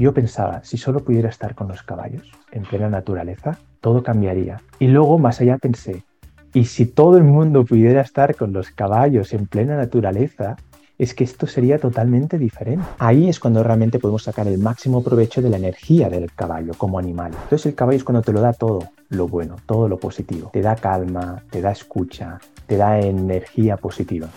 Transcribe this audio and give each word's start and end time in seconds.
Yo 0.00 0.14
pensaba, 0.14 0.64
si 0.64 0.78
solo 0.78 1.04
pudiera 1.04 1.28
estar 1.28 1.54
con 1.54 1.68
los 1.68 1.82
caballos 1.82 2.22
en 2.52 2.62
plena 2.62 2.88
naturaleza, 2.88 3.58
todo 3.82 4.02
cambiaría. 4.02 4.62
Y 4.78 4.86
luego 4.86 5.18
más 5.18 5.42
allá 5.42 5.58
pensé, 5.58 6.04
y 6.54 6.64
si 6.64 6.86
todo 6.86 7.18
el 7.18 7.24
mundo 7.24 7.66
pudiera 7.66 8.00
estar 8.00 8.34
con 8.34 8.54
los 8.54 8.70
caballos 8.70 9.34
en 9.34 9.46
plena 9.46 9.76
naturaleza, 9.76 10.56
es 10.96 11.14
que 11.14 11.24
esto 11.24 11.46
sería 11.46 11.78
totalmente 11.78 12.38
diferente. 12.38 12.82
Ahí 12.98 13.28
es 13.28 13.38
cuando 13.38 13.62
realmente 13.62 13.98
podemos 13.98 14.22
sacar 14.22 14.48
el 14.48 14.56
máximo 14.56 15.04
provecho 15.04 15.42
de 15.42 15.50
la 15.50 15.58
energía 15.58 16.08
del 16.08 16.32
caballo 16.32 16.72
como 16.78 16.98
animal. 16.98 17.32
Entonces 17.34 17.66
el 17.66 17.74
caballo 17.74 17.98
es 17.98 18.04
cuando 18.04 18.22
te 18.22 18.32
lo 18.32 18.40
da 18.40 18.54
todo 18.54 18.88
lo 19.10 19.26
bueno, 19.28 19.56
todo 19.66 19.88
lo 19.88 19.98
positivo. 19.98 20.50
Te 20.52 20.62
da 20.62 20.76
calma, 20.76 21.42
te 21.50 21.60
da 21.60 21.72
escucha, 21.72 22.40
te 22.66 22.76
da 22.76 22.98
energía 22.98 23.76
positiva. 23.76 24.28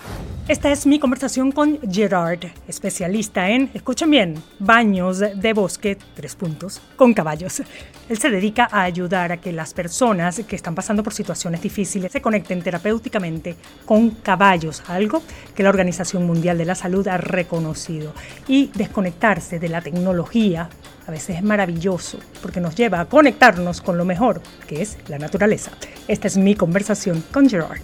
Esta 0.48 0.72
es 0.72 0.86
mi 0.88 1.00
conversación 1.00 1.52
con 1.52 1.80
Gerard, 1.90 2.46
especialista 2.68 3.50
en, 3.50 3.70
escuchen 3.74 4.10
bien, 4.10 4.36
baños 4.60 5.20
de 5.20 5.54
bosque, 5.54 5.98
tres 6.16 6.36
puntos, 6.36 6.82
con 6.96 7.14
caballos. 7.14 7.62
Él 8.10 8.18
se 8.18 8.30
dedica 8.30 8.68
a 8.70 8.82
ayudar 8.82 9.32
a 9.32 9.38
que 9.38 9.54
las 9.54 9.74
personas 9.74 10.42
que 10.48 10.56
están 10.56 10.76
pasando 10.76 11.04
por 11.04 11.14
situaciones 11.14 11.62
difíciles 11.62 12.12
se 12.12 12.22
conecten 12.22 12.62
terapéuticamente 12.62 13.56
con 13.86 14.10
caballos, 14.10 14.84
algo 14.88 15.22
que 15.56 15.64
la 15.64 15.70
Organización 15.70 16.26
Mundial 16.26 16.58
de 16.58 16.66
la 16.66 16.76
Salud 16.76 17.08
ha 17.08 17.18
reconocido. 17.18 18.14
Y 18.48 18.72
desconectarse 18.74 19.60
de 19.60 19.70
la 19.70 19.82
tecnología 19.82 20.68
a 21.08 21.12
veces 21.12 21.38
es 21.38 21.44
maravilloso 21.44 22.18
porque 22.42 22.62
nos 22.62 22.76
lleva 22.76 23.02
a 23.02 23.06
conectarnos 23.06 23.82
con 23.82 23.98
lo 23.98 24.06
mejor, 24.06 24.42
que 24.74 24.82
es 24.82 24.98
la 25.08 25.20
naturaleza. 25.20 25.72
Esta 26.08 26.28
es 26.28 26.38
mi 26.38 26.56
conversación 26.56 27.24
con 27.32 27.48
Gerard. 27.50 27.82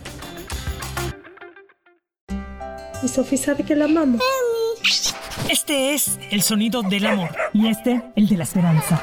Y 3.03 3.07
Sophie 3.07 3.37
sabe 3.37 3.63
que 3.63 3.75
la 3.75 3.85
amamos. 3.85 4.21
Este 5.49 5.93
es 5.93 6.19
el 6.31 6.41
sonido 6.41 6.81
del 6.81 7.05
amor 7.05 7.29
y 7.53 7.67
este 7.67 8.01
el 8.15 8.27
de 8.27 8.37
la 8.37 8.43
esperanza. 8.43 9.01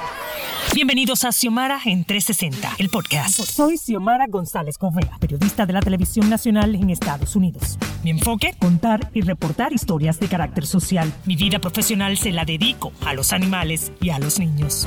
Bienvenidos 0.74 1.24
a 1.24 1.32
Xiomara 1.32 1.80
en 1.86 2.04
360, 2.04 2.74
el 2.78 2.90
podcast. 2.90 3.40
Soy 3.40 3.78
Xiomara 3.78 4.26
González 4.28 4.76
Correa, 4.76 5.16
periodista 5.18 5.64
de 5.64 5.72
la 5.72 5.80
televisión 5.80 6.28
nacional 6.28 6.74
en 6.74 6.90
Estados 6.90 7.34
Unidos. 7.36 7.78
Mi 8.02 8.10
enfoque, 8.10 8.54
contar 8.58 9.10
y 9.14 9.22
reportar 9.22 9.72
historias 9.72 10.20
de 10.20 10.28
carácter 10.28 10.66
social. 10.66 11.10
Mi 11.24 11.36
vida 11.36 11.60
profesional 11.60 12.18
se 12.18 12.32
la 12.32 12.44
dedico 12.44 12.92
a 13.06 13.14
los 13.14 13.32
animales 13.32 13.92
y 14.00 14.10
a 14.10 14.18
los 14.18 14.38
niños. 14.38 14.86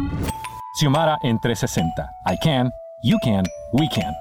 Xiomara 0.81 1.19
en 1.21 1.39
360. 1.39 2.09
I 2.25 2.37
can, 2.41 2.71
you 3.03 3.19
can, 3.23 3.43
we 3.73 3.87
can. 3.89 4.15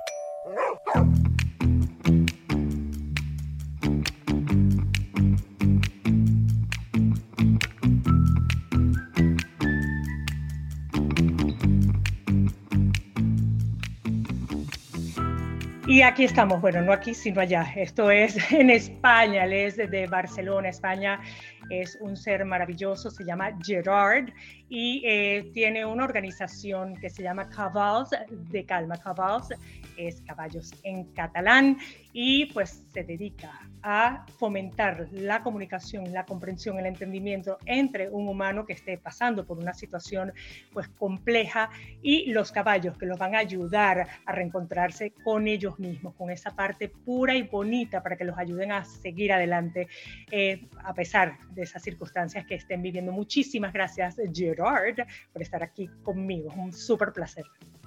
Y 15.90 16.02
aquí 16.02 16.22
estamos, 16.22 16.60
bueno, 16.60 16.82
no 16.82 16.92
aquí, 16.92 17.14
sino 17.14 17.40
allá. 17.40 17.66
Esto 17.74 18.12
es 18.12 18.36
en 18.52 18.70
España, 18.70 19.42
él 19.42 19.52
es 19.52 19.76
de 19.76 20.06
Barcelona, 20.06 20.68
España. 20.68 21.20
Es 21.68 21.98
un 22.00 22.16
ser 22.16 22.44
maravilloso, 22.44 23.10
se 23.10 23.24
llama 23.24 23.58
Gerard 23.60 24.28
y 24.68 25.02
eh, 25.04 25.50
tiene 25.52 25.84
una 25.84 26.04
organización 26.04 26.94
que 26.94 27.10
se 27.10 27.24
llama 27.24 27.50
Cavals 27.50 28.10
de 28.30 28.64
Calma. 28.64 28.98
Cavals 28.98 29.48
es 29.96 30.20
caballos 30.20 30.72
en 30.84 31.12
catalán 31.12 31.76
y 32.12 32.46
pues 32.46 32.84
se 32.92 33.04
dedica 33.04 33.60
a 33.82 34.26
fomentar 34.38 35.08
la 35.12 35.42
comunicación, 35.42 36.12
la 36.12 36.24
comprensión, 36.24 36.78
el 36.78 36.86
entendimiento 36.86 37.58
entre 37.64 38.10
un 38.10 38.28
humano 38.28 38.66
que 38.66 38.74
esté 38.74 38.98
pasando 38.98 39.46
por 39.46 39.58
una 39.58 39.72
situación 39.72 40.32
pues 40.72 40.88
compleja 40.88 41.70
y 42.02 42.30
los 42.32 42.52
caballos 42.52 42.98
que 42.98 43.06
los 43.06 43.18
van 43.18 43.34
a 43.34 43.38
ayudar 43.38 44.06
a 44.26 44.32
reencontrarse 44.32 45.12
con 45.24 45.48
ellos 45.48 45.78
mismos, 45.78 46.14
con 46.14 46.30
esa 46.30 46.50
parte 46.50 46.88
pura 46.88 47.34
y 47.34 47.42
bonita 47.42 48.02
para 48.02 48.16
que 48.16 48.24
los 48.24 48.36
ayuden 48.36 48.72
a 48.72 48.84
seguir 48.84 49.32
adelante 49.32 49.88
eh, 50.30 50.68
a 50.84 50.92
pesar 50.92 51.38
de 51.52 51.62
esas 51.62 51.82
circunstancias 51.82 52.44
que 52.46 52.56
estén 52.56 52.82
viviendo. 52.82 53.12
Muchísimas 53.12 53.72
gracias 53.72 54.16
Gerard 54.32 54.96
por 55.32 55.42
estar 55.42 55.62
aquí 55.62 55.88
conmigo, 56.02 56.52
un 56.56 56.72
súper 56.72 57.12
placer. 57.12 57.44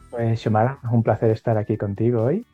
Pues 0.10 0.40
Xiomara, 0.40 0.80
es 0.84 0.92
un 0.92 1.04
placer 1.04 1.32
estar 1.32 1.58
aquí 1.58 1.78
contigo 1.78 2.24
hoy 2.24 2.46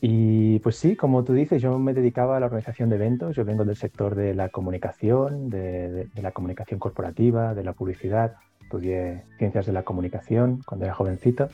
y 0.00 0.58
pues 0.60 0.76
sí, 0.76 0.96
como 0.96 1.24
tú 1.24 1.34
dices, 1.34 1.60
yo 1.60 1.78
me 1.78 1.92
dedicaba 1.92 2.36
a 2.36 2.40
la 2.40 2.46
organización 2.46 2.88
de 2.88 2.96
eventos, 2.96 3.36
yo 3.36 3.44
vengo 3.44 3.66
del 3.66 3.76
sector 3.76 4.14
de 4.14 4.34
la 4.34 4.48
comunicación, 4.48 5.50
de, 5.50 6.08
la 6.14 6.32
comunicación 6.32 6.80
corporativa, 6.80 7.54
de 7.54 7.64
la 7.64 7.74
publicidad, 7.74 8.36
estudié 8.62 9.24
ciencias 9.36 9.66
de 9.66 9.72
la 9.72 9.82
comunicación 9.82 10.62
cuando 10.64 10.86
era 10.86 10.94
jovencito 10.94 11.48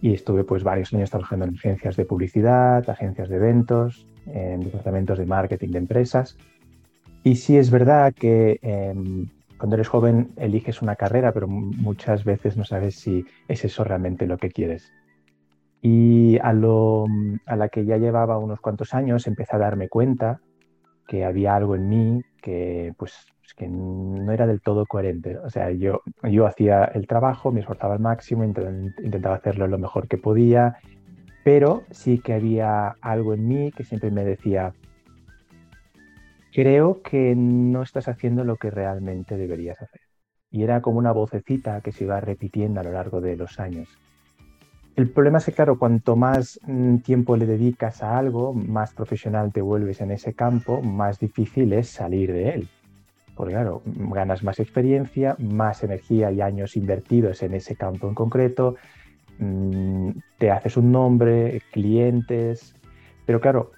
y 0.00 0.12
estuve 0.12 0.42
pues 0.42 0.64
varios 0.64 0.92
años 0.92 1.10
trabajando 1.10 1.44
en 1.44 1.54
agencias 1.54 1.96
de 1.96 2.04
publicidad, 2.04 2.88
agencias 2.90 3.28
de 3.28 3.36
eventos, 3.36 4.06
en 4.26 4.60
departamentos 4.60 5.18
de 5.18 5.26
marketing 5.26 5.68
de 5.68 5.78
empresas. 5.78 6.36
Y 7.22 7.36
sí 7.36 7.56
es 7.56 7.70
verdad 7.70 8.12
que 8.12 8.58
em, 8.62 9.28
cuando 9.56 9.76
eres 9.76 9.88
joven 9.88 10.30
eliges 10.36 10.82
una 10.82 10.96
carrera, 10.96 11.32
pero 11.32 11.46
muchas 11.46 12.24
veces 12.24 12.56
no 12.56 12.64
sabes 12.64 12.96
si 12.96 13.24
es 13.46 13.64
eso 13.64 13.84
realmente 13.84 14.26
lo 14.26 14.36
que 14.36 14.50
quieres. 14.50 14.92
Y 15.80 16.38
a, 16.38 16.52
lo, 16.52 17.06
a 17.46 17.56
la 17.56 17.68
que 17.68 17.84
ya 17.84 17.96
llevaba 17.96 18.38
unos 18.38 18.60
cuantos 18.60 18.94
años 18.94 19.26
empecé 19.26 19.56
a 19.56 19.60
darme 19.60 19.88
cuenta 19.88 20.40
que 21.06 21.24
había 21.24 21.54
algo 21.54 21.76
en 21.76 21.88
mí 21.88 22.22
que, 22.42 22.94
pues, 22.98 23.26
que 23.56 23.68
no 23.68 24.30
era 24.30 24.46
del 24.46 24.60
todo 24.60 24.86
coherente. 24.86 25.36
O 25.38 25.50
sea, 25.50 25.70
yo, 25.70 26.02
yo 26.22 26.46
hacía 26.46 26.84
el 26.84 27.06
trabajo, 27.06 27.50
me 27.50 27.60
esforzaba 27.60 27.94
al 27.94 28.00
máximo, 28.00 28.44
intentaba 28.44 29.34
hacerlo 29.34 29.66
lo 29.66 29.78
mejor 29.78 30.06
que 30.06 30.16
podía, 30.16 30.78
pero 31.44 31.82
sí 31.90 32.20
que 32.20 32.34
había 32.34 32.94
algo 33.00 33.34
en 33.34 33.48
mí 33.48 33.72
que 33.72 33.84
siempre 33.84 34.10
me 34.10 34.24
decía, 34.24 34.74
creo 36.52 37.02
que 37.02 37.34
no 37.36 37.82
estás 37.82 38.08
haciendo 38.08 38.44
lo 38.44 38.56
que 38.56 38.70
realmente 38.70 39.36
deberías 39.36 39.80
hacer. 39.80 40.02
Y 40.50 40.62
era 40.62 40.80
como 40.80 40.98
una 40.98 41.12
vocecita 41.12 41.80
que 41.80 41.92
se 41.92 42.04
iba 42.04 42.20
repitiendo 42.20 42.80
a 42.80 42.84
lo 42.84 42.92
largo 42.92 43.20
de 43.20 43.36
los 43.36 43.58
años. 43.60 43.88
El 44.98 45.08
problema 45.08 45.38
es 45.38 45.44
que, 45.44 45.52
claro, 45.52 45.78
cuanto 45.78 46.16
más 46.16 46.58
mm, 46.66 46.96
tiempo 46.96 47.36
le 47.36 47.46
dedicas 47.46 48.02
a 48.02 48.18
algo, 48.18 48.52
más 48.52 48.92
profesional 48.94 49.52
te 49.52 49.62
vuelves 49.62 50.00
en 50.00 50.10
ese 50.10 50.34
campo, 50.34 50.82
más 50.82 51.20
difícil 51.20 51.72
es 51.72 51.88
salir 51.88 52.32
de 52.32 52.48
él. 52.50 52.68
Porque, 53.36 53.52
claro, 53.52 53.80
ganas 53.84 54.42
más 54.42 54.58
experiencia, 54.58 55.36
más 55.38 55.84
energía 55.84 56.32
y 56.32 56.40
años 56.40 56.76
invertidos 56.76 57.44
en 57.44 57.54
ese 57.54 57.76
campo 57.76 58.08
en 58.08 58.16
concreto, 58.16 58.74
mm, 59.38 60.10
te 60.36 60.50
haces 60.50 60.76
un 60.76 60.90
nombre, 60.90 61.62
clientes, 61.70 62.74
pero 63.24 63.40
claro, 63.40 63.70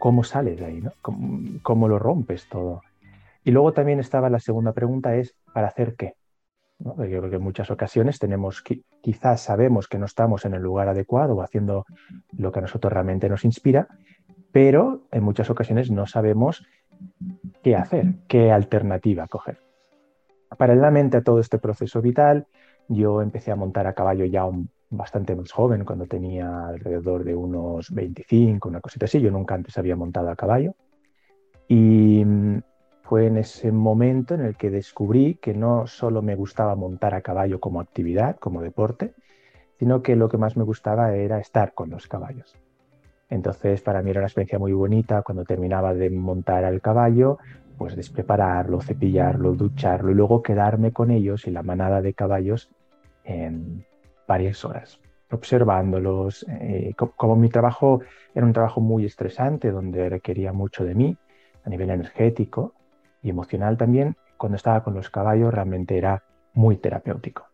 ¿cómo 0.00 0.24
sales 0.24 0.58
de 0.58 0.66
ahí? 0.66 0.82
¿Cómo, 1.62 1.86
lo 1.86 2.00
rompes 2.00 2.48
todo? 2.48 2.82
Y 3.44 3.52
luego 3.52 3.72
también 3.72 4.00
estaba 4.00 4.28
la 4.28 4.40
segunda 4.40 4.72
pregunta, 4.72 5.14
es 5.14 5.32
¿para 5.54 5.68
hacer 5.68 5.94
qué? 5.94 6.14
Yo 6.80 6.94
creo 6.94 7.30
que 7.30 7.36
en 7.36 7.42
muchas 7.42 7.70
ocasiones 7.70 8.18
tenemos, 8.18 8.62
quizás 9.02 9.42
sabemos 9.42 9.86
que 9.86 9.98
no 9.98 10.06
estamos 10.06 10.44
en 10.46 10.54
el 10.54 10.62
lugar 10.62 10.88
adecuado 10.88 11.36
o 11.36 11.42
haciendo 11.42 11.84
lo 12.36 12.50
que 12.50 12.58
a 12.58 12.62
nosotros 12.62 12.92
realmente 12.92 13.28
nos 13.28 13.44
inspira, 13.44 13.86
pero 14.50 15.02
en 15.10 15.22
muchas 15.22 15.50
ocasiones 15.50 15.90
no 15.90 16.06
sabemos 16.06 16.66
qué 17.62 17.76
hacer, 17.76 18.14
qué 18.26 18.50
alternativa 18.50 19.26
coger. 19.28 19.58
Paralelamente 20.56 21.18
a 21.18 21.22
todo 21.22 21.38
este 21.38 21.58
proceso 21.58 22.00
vital, 22.00 22.46
yo 22.88 23.22
empecé 23.22 23.52
a 23.52 23.56
montar 23.56 23.86
a 23.86 23.92
caballo 23.92 24.24
ya 24.24 24.48
bastante 24.88 25.36
más 25.36 25.52
joven, 25.52 25.84
cuando 25.84 26.06
tenía 26.06 26.66
alrededor 26.66 27.24
de 27.24 27.36
unos 27.36 27.90
25, 27.90 28.68
una 28.68 28.80
cosita 28.80 29.04
así. 29.04 29.20
Yo 29.20 29.30
nunca 29.30 29.54
antes 29.54 29.76
había 29.78 29.96
montado 29.96 30.30
a 30.30 30.36
caballo. 30.36 30.74
Y 31.68 32.24
fue 33.10 33.26
en 33.26 33.38
ese 33.38 33.72
momento 33.72 34.34
en 34.34 34.42
el 34.42 34.56
que 34.56 34.70
descubrí 34.70 35.34
que 35.42 35.52
no 35.52 35.88
solo 35.88 36.22
me 36.22 36.36
gustaba 36.36 36.76
montar 36.76 37.12
a 37.12 37.22
caballo 37.22 37.58
como 37.58 37.80
actividad, 37.80 38.36
como 38.36 38.62
deporte, 38.62 39.14
sino 39.80 40.00
que 40.00 40.14
lo 40.14 40.28
que 40.28 40.36
más 40.36 40.56
me 40.56 40.62
gustaba 40.62 41.12
era 41.16 41.40
estar 41.40 41.74
con 41.74 41.90
los 41.90 42.06
caballos. 42.06 42.54
Entonces, 43.28 43.82
para 43.82 44.00
mí 44.00 44.10
era 44.10 44.20
una 44.20 44.28
experiencia 44.28 44.60
muy 44.60 44.72
bonita 44.72 45.22
cuando 45.22 45.44
terminaba 45.44 45.92
de 45.92 46.08
montar 46.08 46.64
al 46.64 46.80
caballo, 46.80 47.38
pues 47.76 47.96
desprepararlo, 47.96 48.80
cepillarlo, 48.80 49.54
ducharlo 49.54 50.12
y 50.12 50.14
luego 50.14 50.40
quedarme 50.40 50.92
con 50.92 51.10
ellos 51.10 51.48
y 51.48 51.50
la 51.50 51.64
manada 51.64 52.00
de 52.02 52.14
caballos 52.14 52.70
en 53.24 53.84
varias 54.28 54.64
horas, 54.64 55.00
observándolos. 55.32 56.46
Eh, 56.48 56.94
como 57.16 57.34
mi 57.34 57.48
trabajo 57.48 58.02
era 58.36 58.46
un 58.46 58.52
trabajo 58.52 58.80
muy 58.80 59.04
estresante, 59.04 59.72
donde 59.72 60.08
requería 60.08 60.52
mucho 60.52 60.84
de 60.84 60.94
mí 60.94 61.16
a 61.64 61.68
nivel 61.70 61.90
energético, 61.90 62.74
y 63.22 63.30
emocional 63.30 63.76
también, 63.76 64.16
cuando 64.36 64.56
estaba 64.56 64.82
con 64.82 64.94
los 64.94 65.10
caballos 65.10 65.52
realmente 65.52 65.98
era 65.98 66.22
muy 66.54 66.76
terapéutico. 66.76 67.50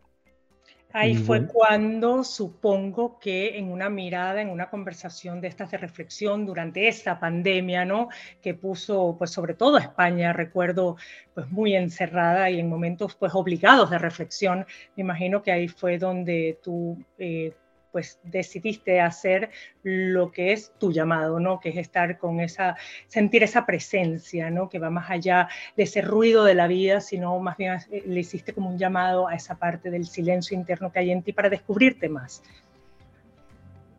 Ahí 0.93 1.15
fue 1.15 1.47
cuando 1.47 2.25
supongo 2.25 3.19
que 3.19 3.59
en 3.59 3.71
una 3.71 3.91
mirada, 3.91 4.41
en 4.41 4.49
una 4.49 4.71
conversación 4.71 5.43
de 5.43 5.49
estas 5.49 5.71
de 5.71 5.77
reflexión 5.77 6.47
durante 6.47 6.89
esta 6.89 7.21
pandemia, 7.21 7.85
¿no? 7.85 8.09
Que 8.41 8.55
puso, 8.55 9.15
pues 9.19 9.31
sobre 9.31 9.53
todo 9.53 9.77
España, 9.77 10.33
recuerdo, 10.33 10.97
pues 11.35 11.51
muy 11.51 11.77
encerrada 11.77 12.49
y 12.49 12.61
en 12.61 12.71
momentos, 12.71 13.15
pues 13.15 13.35
obligados 13.35 13.91
de 13.91 13.99
reflexión. 13.99 14.65
Me 14.97 15.03
imagino 15.03 15.43
que 15.43 15.53
ahí 15.53 15.69
fue 15.69 15.99
donde 15.99 16.59
tú 16.63 16.97
eh, 17.19 17.53
pues 17.97 18.21
decidiste 18.25 19.01
hacer 19.01 19.49
lo 19.83 20.31
que 20.31 20.53
es 20.53 20.71
tu 20.79 20.93
llamado, 20.93 21.41
¿no? 21.41 21.61
Que 21.61 21.71
es 21.71 21.79
estar 21.79 22.19
con 22.19 22.41
esa, 22.41 22.77
sentir 23.07 23.43
esa 23.43 23.65
presencia, 23.65 24.51
¿no? 24.51 24.69
Que 24.69 24.79
va 24.79 24.91
más 24.91 25.09
allá 25.09 25.49
de 25.79 25.85
ese 25.85 26.03
ruido 26.03 26.45
de 26.45 26.53
la 26.53 26.67
vida, 26.67 27.01
sino 27.01 27.39
más 27.39 27.57
bien 27.57 27.79
eh, 27.91 28.03
le 28.07 28.21
hiciste 28.21 28.53
como 28.53 28.69
un 28.69 28.77
llamado 28.77 29.29
a 29.29 29.35
esa 29.35 29.55
parte 29.55 29.91
del 29.91 30.05
silencio 30.05 30.55
interno 30.55 30.93
que 30.93 30.99
hay 30.99 31.11
en 31.11 31.23
ti 31.23 31.33
para 31.33 31.49
descubrirte 31.49 32.11
más. 32.11 32.43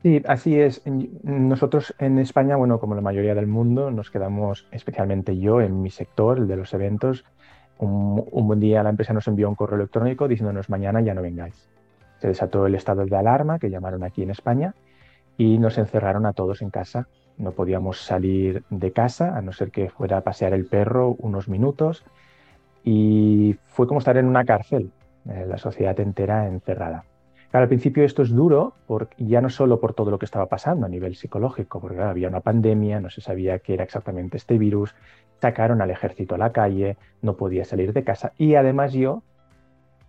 Sí, 0.04 0.22
así 0.28 0.60
es. 0.60 0.84
Nosotros 1.24 1.96
en 1.98 2.20
España, 2.20 2.56
bueno, 2.56 2.80
como 2.80 2.94
la 2.94 3.02
mayoría 3.02 3.34
del 3.34 3.48
mundo, 3.48 3.90
nos 3.90 4.12
quedamos, 4.12 4.68
especialmente 4.70 5.40
yo 5.40 5.60
en 5.60 5.82
mi 5.82 5.90
sector, 5.90 6.38
el 6.38 6.48
de 6.48 6.56
los 6.56 6.72
eventos, 6.76 7.26
un, 7.80 8.24
un 8.30 8.46
buen 8.46 8.60
día 8.60 8.84
la 8.84 8.92
empresa 8.92 9.14
nos 9.14 9.28
envió 9.28 9.50
un 9.50 9.56
correo 9.56 9.78
electrónico 9.78 10.28
diciéndonos 10.28 10.70
mañana 10.70 11.02
ya 11.02 11.16
no 11.16 11.24
vengáis 11.24 11.68
se 12.20 12.28
desató 12.28 12.66
el 12.66 12.76
estado 12.76 13.06
de 13.06 13.16
alarma 13.16 13.60
que 13.60 13.70
llamaron 13.70 14.04
aquí 14.04 14.24
en 14.24 14.32
España 14.32 14.74
y 15.38 15.58
nos 15.58 15.78
encerraron 15.78 16.26
a 16.26 16.34
todos 16.34 16.62
en 16.62 16.70
casa. 16.70 17.08
No 17.38 17.52
podíamos 17.52 18.02
salir 18.02 18.64
de 18.70 18.92
casa 18.92 19.38
a 19.38 19.42
no 19.42 19.52
ser 19.54 19.72
que 19.72 19.90
fuera 19.90 20.18
a 20.18 20.22
pasear 20.22 20.54
el 20.54 20.66
perro 20.66 21.16
unos 21.20 21.48
minutos 21.48 22.04
y 22.84 23.58
fue 23.68 23.88
como 23.88 24.00
estar 24.00 24.18
en 24.18 24.26
una 24.26 24.46
cárcel, 24.46 24.92
eh, 25.30 25.46
la 25.48 25.58
sociedad 25.58 26.00
entera 26.00 26.48
encerrada. 26.48 27.04
Claro, 27.52 27.64
al 27.64 27.70
principio 27.70 28.04
esto 28.04 28.24
es 28.24 28.30
duro, 28.30 28.74
ya 29.18 29.40
no 29.40 29.50
solo 29.50 29.80
por 29.80 29.94
todo 29.94 30.12
lo 30.12 30.20
que 30.20 30.26
estaba 30.26 30.48
pasando 30.48 30.86
a 30.86 30.90
nivel 30.90 31.16
psicológico, 31.16 31.80
porque 31.80 32.02
había 32.02 32.28
una 32.28 32.42
pandemia, 32.42 33.00
no 33.00 33.10
se 33.10 33.22
sabía 33.22 33.60
qué 33.60 33.76
era 33.76 33.86
exactamente 33.86 34.36
este 34.36 34.58
virus, 34.58 34.96
sacaron 35.42 35.82
al 35.82 35.92
ejército 35.92 36.36
a 36.36 36.38
la 36.38 36.52
calle, 36.52 36.98
no 37.22 37.38
podía 37.38 37.64
salir 37.64 37.94
de 37.94 38.04
casa 38.04 38.34
y 38.38 38.56
además 38.56 38.92
yo 38.94 39.24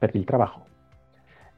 perdí 0.01 0.19
el 0.19 0.27
trabajo. 0.27 0.69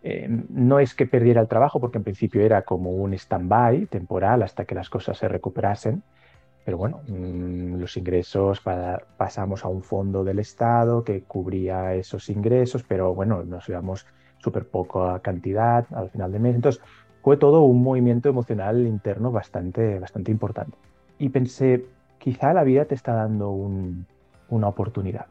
Eh, 0.02 0.26
no 0.48 0.78
es 0.78 0.94
que 0.94 1.06
perdiera 1.06 1.40
el 1.40 1.48
trabajo, 1.48 1.78
porque 1.80 1.98
en 1.98 2.04
principio 2.04 2.40
era 2.40 2.62
como 2.62 2.90
un 2.90 3.12
stand-by 3.12 3.86
temporal 3.86 4.42
hasta 4.42 4.64
que 4.64 4.74
las 4.74 4.88
cosas 4.88 5.18
se 5.18 5.28
recuperasen, 5.28 6.02
pero 6.64 6.78
bueno, 6.78 7.00
mm, 7.08 7.76
los 7.76 7.96
ingresos 7.96 8.62
pasamos 9.16 9.64
a 9.64 9.68
un 9.68 9.82
fondo 9.82 10.24
del 10.24 10.38
Estado 10.38 11.04
que 11.04 11.22
cubría 11.22 11.94
esos 11.94 12.28
ingresos, 12.28 12.82
pero 12.82 13.14
bueno, 13.14 13.42
nos 13.44 13.66
llevamos 13.68 14.06
súper 14.38 14.66
poca 14.66 15.20
cantidad 15.20 15.86
al 15.94 16.10
final 16.10 16.32
de 16.32 16.38
mes. 16.38 16.54
Entonces, 16.54 16.82
fue 17.22 17.36
todo 17.36 17.62
un 17.62 17.82
movimiento 17.82 18.28
emocional 18.28 18.86
interno 18.86 19.30
bastante, 19.30 19.98
bastante 19.98 20.30
importante. 20.30 20.76
Y 21.18 21.28
pensé, 21.28 21.84
quizá 22.18 22.54
la 22.54 22.64
vida 22.64 22.86
te 22.86 22.94
está 22.94 23.12
dando 23.14 23.50
una 23.50 24.68
oportunidad. 24.68 25.26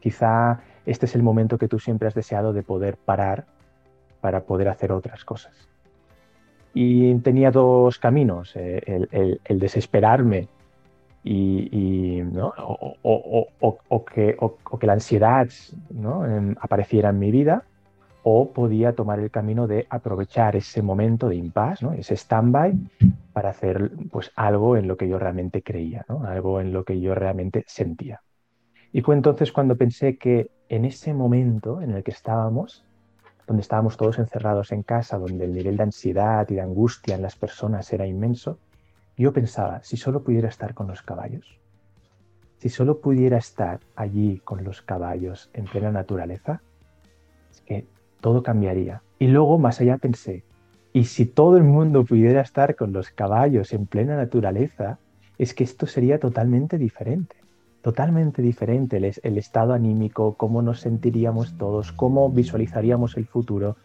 Quizá 0.00 0.60
este 0.86 1.06
es 1.06 1.14
el 1.14 1.22
momento 1.22 1.58
que 1.58 1.68
tú 1.68 1.78
siempre 1.78 2.08
has 2.08 2.14
deseado 2.14 2.52
de 2.52 2.62
poder 2.62 2.96
parar 2.96 3.44
para 4.26 4.40
poder 4.40 4.68
hacer 4.68 4.90
otras 4.90 5.24
cosas. 5.24 5.54
Y 6.74 7.14
tenía 7.20 7.52
dos 7.52 8.00
caminos, 8.00 8.56
eh, 8.56 8.82
el, 9.44 9.58
desesperarme 9.60 10.48
y, 11.22 12.22
o, 13.04 14.04
que, 14.04 14.36
que, 14.80 14.86
la 14.88 14.94
ansiedad 14.94 15.46
em, 15.90 16.56
apareciera 16.60 17.10
en 17.10 17.20
mi 17.20 17.30
vida, 17.30 17.62
o 18.24 18.50
podía 18.50 18.96
tomar 18.96 19.20
el 19.20 19.30
camino 19.30 19.68
de 19.68 19.86
aprovechar 19.90 20.56
ese 20.56 20.82
momento 20.82 21.28
de 21.28 21.36
impas, 21.36 21.84
¿no? 21.84 21.92
ese 21.92 22.16
stand-by, 22.16 22.74
para 23.32 23.50
hacer 23.50 23.92
pues, 24.10 24.32
algo 24.34 24.76
en 24.76 24.88
lo 24.88 24.96
que 24.96 25.08
yo 25.08 25.20
realmente 25.20 25.62
creía, 25.62 26.04
algo 26.24 26.60
en 26.60 26.72
lo 26.72 26.82
que 26.82 27.00
yo 27.00 27.14
realmente 27.14 27.62
sentía. 27.68 28.22
Y 28.92 29.02
fue 29.02 29.14
entonces 29.14 29.52
cuando 29.52 29.76
pensé 29.76 30.18
que 30.18 30.50
en 30.68 30.84
ese 30.84 31.14
momento 31.14 31.80
en 31.80 31.92
el 31.92 32.02
que 32.02 32.10
estábamos, 32.10 32.85
donde 33.46 33.62
estábamos 33.62 33.96
todos 33.96 34.18
encerrados 34.18 34.72
en 34.72 34.82
casa, 34.82 35.18
donde 35.18 35.44
el 35.44 35.52
nivel 35.52 35.76
de 35.76 35.84
ansiedad 35.84 36.46
y 36.48 36.54
de 36.54 36.60
angustia 36.60 37.14
en 37.14 37.22
las 37.22 37.36
personas 37.36 37.92
era 37.92 38.06
inmenso, 38.06 38.58
yo 39.16 39.32
pensaba, 39.32 39.82
si 39.82 39.96
solo 39.96 40.22
pudiera 40.22 40.48
estar 40.48 40.74
con 40.74 40.88
los 40.88 41.02
caballos, 41.02 41.58
si 42.58 42.68
solo 42.68 43.00
pudiera 43.00 43.38
estar 43.38 43.80
allí 43.94 44.40
con 44.44 44.64
los 44.64 44.82
caballos 44.82 45.50
en 45.54 45.64
plena 45.66 45.92
naturaleza, 45.92 46.60
es 47.50 47.60
que 47.60 47.86
todo 48.20 48.42
cambiaría. 48.42 49.02
Y 49.18 49.28
luego 49.28 49.58
más 49.58 49.80
allá 49.80 49.96
pensé, 49.98 50.42
y 50.92 51.04
si 51.04 51.26
todo 51.26 51.56
el 51.56 51.64
mundo 51.64 52.04
pudiera 52.04 52.40
estar 52.40 52.74
con 52.74 52.92
los 52.92 53.10
caballos 53.10 53.72
en 53.72 53.86
plena 53.86 54.16
naturaleza, 54.16 54.98
es 55.38 55.54
que 55.54 55.64
esto 55.64 55.86
sería 55.86 56.18
totalmente 56.18 56.78
diferente 56.78 57.45
totalmente 57.86 58.42
diferente 58.42 58.96
el, 58.96 59.38
estado 59.38 59.72
anímico, 59.72 60.34
cómo 60.34 60.60
nos 60.60 60.80
sentiríamos 60.80 61.56
todos, 61.56 61.92
cómo 61.92 62.28
visualizaríamos 62.28 63.16
el 63.16 63.26
futuro. 63.26 63.76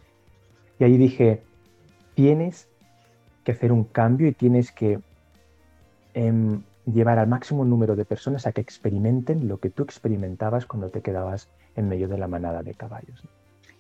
Y 0.80 0.86
ahí 0.86 0.98
dije, 0.98 1.44
tienes 2.16 2.68
que 3.44 3.52
hacer 3.52 3.72
un 3.72 3.84
cambio 3.84 4.28
y 4.28 4.32
tienes 4.32 4.72
que 4.72 5.02
em, 6.16 6.64
llevar 6.92 7.20
al 7.20 7.28
máximo 7.28 7.64
número 7.64 7.96
de 7.96 8.06
personas 8.06 8.48
a 8.48 8.54
que 8.54 8.62
experimenten 8.62 9.48
lo 9.48 9.60
que 9.60 9.70
tú 9.70 9.84
experimentabas 9.84 10.66
cuando 10.66 10.90
te 10.90 11.04
quedabas 11.04 11.48
en 11.76 11.88
medio 11.88 12.08
de 12.08 12.18
la 12.18 12.28
manada 12.28 12.64
de 12.64 12.74
caballos 12.74 13.24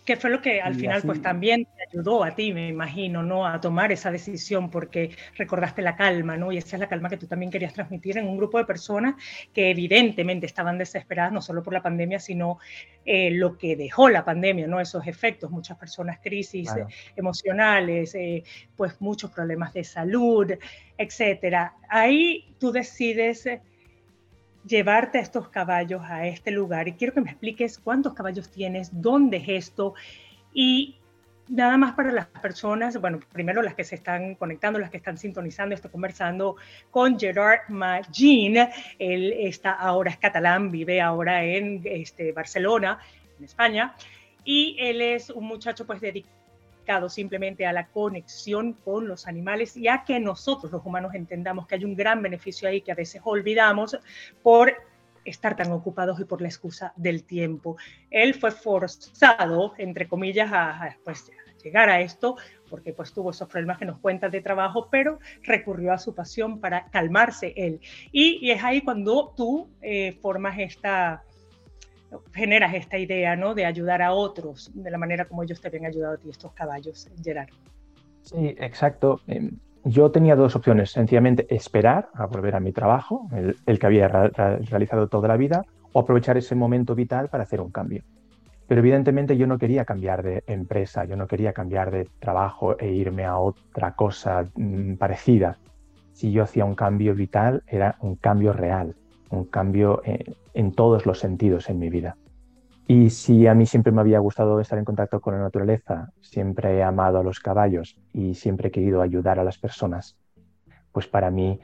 que 0.05 0.15
fue 0.15 0.29
lo 0.31 0.41
que 0.41 0.61
al 0.61 0.73
final 0.75 1.01
pues 1.03 1.21
también 1.21 1.65
te 1.65 1.83
ayudó 1.89 2.23
a 2.23 2.33
ti, 2.33 2.53
me 2.53 2.67
imagino, 2.67 3.21
¿no? 3.21 3.45
A 3.45 3.61
tomar 3.61 3.91
esa 3.91 4.09
decisión 4.09 4.71
porque 4.71 5.15
recordaste 5.37 5.81
la 5.81 5.95
calma, 5.95 6.37
¿no? 6.37 6.51
Y 6.51 6.57
esa 6.57 6.75
es 6.75 6.79
la 6.79 6.89
calma 6.89 7.09
que 7.09 7.17
tú 7.17 7.27
también 7.27 7.51
querías 7.51 7.73
transmitir 7.73 8.17
en 8.17 8.27
un 8.27 8.35
grupo 8.35 8.57
de 8.57 8.65
personas 8.65 9.15
que 9.53 9.69
evidentemente 9.69 10.47
estaban 10.47 10.77
desesperadas 10.79 11.31
no 11.31 11.41
solo 11.41 11.61
por 11.61 11.73
la 11.73 11.83
pandemia, 11.83 12.19
sino 12.19 12.57
eh, 13.05 13.29
lo 13.31 13.57
que 13.57 13.75
dejó 13.75 14.09
la 14.09 14.25
pandemia, 14.25 14.65
¿no? 14.65 14.79
Esos 14.79 15.05
efectos, 15.05 15.51
muchas 15.51 15.77
personas 15.77 16.19
crisis 16.19 16.71
eh, 16.75 16.85
emocionales, 17.15 18.15
eh, 18.15 18.43
pues 18.75 18.99
muchos 19.01 19.31
problemas 19.31 19.71
de 19.73 19.83
salud, 19.83 20.51
etcétera. 20.97 21.75
Ahí 21.89 22.55
tú 22.59 22.71
decides 22.71 23.47
llevarte 24.65 25.17
a 25.17 25.21
estos 25.21 25.49
caballos 25.49 26.01
a 26.03 26.27
este 26.27 26.51
lugar. 26.51 26.87
Y 26.87 26.93
quiero 26.93 27.13
que 27.13 27.21
me 27.21 27.31
expliques 27.31 27.77
cuántos 27.79 28.13
caballos 28.13 28.49
tienes, 28.49 28.89
dónde 28.93 29.37
es 29.37 29.49
esto. 29.49 29.93
Y 30.53 30.97
nada 31.51 31.77
más 31.77 31.93
para 31.93 32.11
las 32.11 32.27
personas, 32.27 32.99
bueno, 32.99 33.19
primero 33.31 33.61
las 33.61 33.75
que 33.75 33.83
se 33.83 33.95
están 33.95 34.35
conectando, 34.35 34.79
las 34.79 34.89
que 34.89 34.97
están 34.97 35.17
sintonizando, 35.17 35.75
estoy 35.75 35.91
conversando 35.91 36.55
con 36.89 37.19
Gerard 37.19 37.69
Magin, 37.69 38.57
él 38.97 39.33
está 39.33 39.73
ahora, 39.73 40.11
es 40.11 40.17
catalán, 40.17 40.71
vive 40.71 41.01
ahora 41.01 41.43
en 41.43 41.81
este, 41.83 42.31
Barcelona, 42.31 42.99
en 43.37 43.45
España, 43.45 43.95
y 44.43 44.77
él 44.79 45.01
es 45.01 45.29
un 45.29 45.45
muchacho 45.45 45.85
pues 45.85 45.99
dedicado 45.99 46.40
simplemente 47.09 47.65
a 47.65 47.73
la 47.73 47.87
conexión 47.87 48.73
con 48.73 49.07
los 49.07 49.27
animales 49.27 49.77
y 49.77 49.87
a 49.87 50.03
que 50.03 50.19
nosotros 50.19 50.71
los 50.71 50.85
humanos 50.85 51.13
entendamos 51.13 51.67
que 51.67 51.75
hay 51.75 51.85
un 51.85 51.95
gran 51.95 52.21
beneficio 52.21 52.67
ahí 52.67 52.81
que 52.81 52.91
a 52.91 52.95
veces 52.95 53.21
olvidamos 53.23 53.97
por 54.43 54.73
estar 55.23 55.55
tan 55.55 55.71
ocupados 55.71 56.19
y 56.19 56.25
por 56.25 56.41
la 56.41 56.47
excusa 56.47 56.93
del 56.95 57.23
tiempo. 57.23 57.77
Él 58.09 58.33
fue 58.33 58.51
forzado, 58.51 59.73
entre 59.77 60.07
comillas, 60.07 60.51
a, 60.51 60.97
pues, 61.03 61.31
llegar 61.63 61.89
a 61.89 62.01
esto 62.01 62.37
porque 62.69 62.93
pues 62.93 63.13
tuvo 63.13 63.31
esos 63.31 63.47
problemas 63.49 63.77
que 63.77 63.85
nos 63.85 63.99
cuentas 63.99 64.31
de 64.31 64.41
trabajo, 64.41 64.87
pero 64.89 65.19
recurrió 65.43 65.91
a 65.91 65.97
su 65.97 66.15
pasión 66.15 66.59
para 66.59 66.87
calmarse 66.89 67.53
él. 67.55 67.81
Y, 68.11 68.49
es 68.49 68.63
ahí 68.63 68.81
cuando 68.81 69.33
tú 69.35 69.69
eh, 69.81 70.17
formas 70.21 70.57
esta, 70.57 71.23
generas 72.33 72.73
esta 72.73 72.97
idea 72.97 73.35
¿no? 73.35 73.53
de 73.53 73.65
ayudar 73.65 74.01
a 74.01 74.13
otros 74.13 74.71
de 74.73 74.91
la 74.91 74.97
manera 74.97 75.25
como 75.25 75.43
ellos 75.43 75.61
te 75.61 75.67
habían 75.67 75.85
ayudado 75.85 76.15
a 76.15 76.17
ti, 76.17 76.29
estos 76.29 76.51
caballos, 76.53 77.09
Gerard. 77.23 77.49
Sí, 78.23 78.55
exacto. 78.59 79.21
Em, 79.27 79.51
yo 79.83 80.11
tenía 80.11 80.35
dos 80.35 80.55
opciones, 80.55 80.91
sencillamente 80.91 81.47
esperar 81.53 82.09
a 82.13 82.27
volver 82.27 82.55
a 82.55 82.59
mi 82.59 82.71
trabajo, 82.71 83.27
el, 83.65 83.79
que 83.79 83.85
había 83.85 84.07
realizado 84.07 85.07
toda 85.07 85.27
la 85.27 85.37
vida, 85.37 85.65
o 85.93 85.99
aprovechar 85.99 86.37
ese 86.37 86.55
momento 86.55 86.93
vital 86.93 87.29
para 87.29 87.43
hacer 87.43 87.61
un 87.61 87.71
cambio. 87.71 88.03
Pero 88.67 88.79
evidentemente 88.79 89.35
yo 89.35 89.47
no 89.47 89.57
quería 89.57 89.83
cambiar 89.83 90.23
de 90.23 90.43
empresa, 90.47 91.03
yo 91.05 91.15
no 91.15 91.27
quería 91.27 91.51
cambiar 91.51 91.91
de 91.91 92.07
trabajo 92.19 92.77
e 92.79 92.91
irme 92.91 93.25
a 93.25 93.37
otra 93.37 93.95
cosa 93.95 94.47
mm, 94.55 94.95
parecida. 94.95 95.57
Si 96.13 96.31
yo 96.31 96.43
hacía 96.43 96.63
un 96.63 96.75
cambio 96.75 97.15
vital, 97.15 97.63
era 97.67 97.97
un 98.01 98.15
cambio 98.15 98.53
real, 98.53 98.95
un 99.31 99.45
cambio 99.45 100.01
eh, 100.05 100.33
en 100.53 100.73
todos 100.73 101.05
los 101.05 101.19
sentidos 101.19 101.69
en 101.69 101.79
mi 101.79 101.89
vida. 101.89 102.17
Y 102.87 103.09
si 103.09 103.47
a 103.47 103.53
mí 103.53 103.65
siempre 103.65 103.91
me 103.91 104.01
había 104.01 104.19
gustado 104.19 104.59
estar 104.59 104.77
en 104.77 104.85
contacto 104.85 105.21
con 105.21 105.33
la 105.33 105.39
naturaleza, 105.39 106.11
siempre 106.19 106.77
he 106.77 106.83
amado 106.83 107.19
a 107.19 107.23
los 107.23 107.39
caballos 107.39 107.97
y 108.11 108.33
siempre 108.33 108.67
he 108.67 108.71
querido 108.71 109.01
ayudar 109.01 109.39
a 109.39 109.43
las 109.43 109.57
personas, 109.57 110.17
pues 110.91 111.07
para 111.07 111.31
mí 111.31 111.59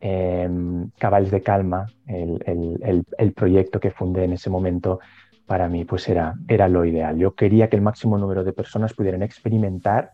eh, 0.00 0.50
Cabales 0.98 1.30
de 1.30 1.40
Calma, 1.42 1.86
el, 2.08 3.06
el, 3.16 3.32
proyecto 3.32 3.78
que 3.78 3.92
fundé 3.92 4.24
en 4.24 4.32
ese 4.32 4.50
momento, 4.50 4.98
para 5.46 5.68
mí 5.68 5.84
pues 5.84 6.08
era, 6.08 6.34
era 6.48 6.68
lo 6.68 6.84
ideal. 6.84 7.16
Yo 7.16 7.34
quería 7.34 7.68
que 7.68 7.76
el 7.76 7.82
máximo 7.82 8.18
número 8.18 8.42
de 8.42 8.52
personas 8.52 8.94
pudieran 8.94 9.22
experimentar 9.22 10.10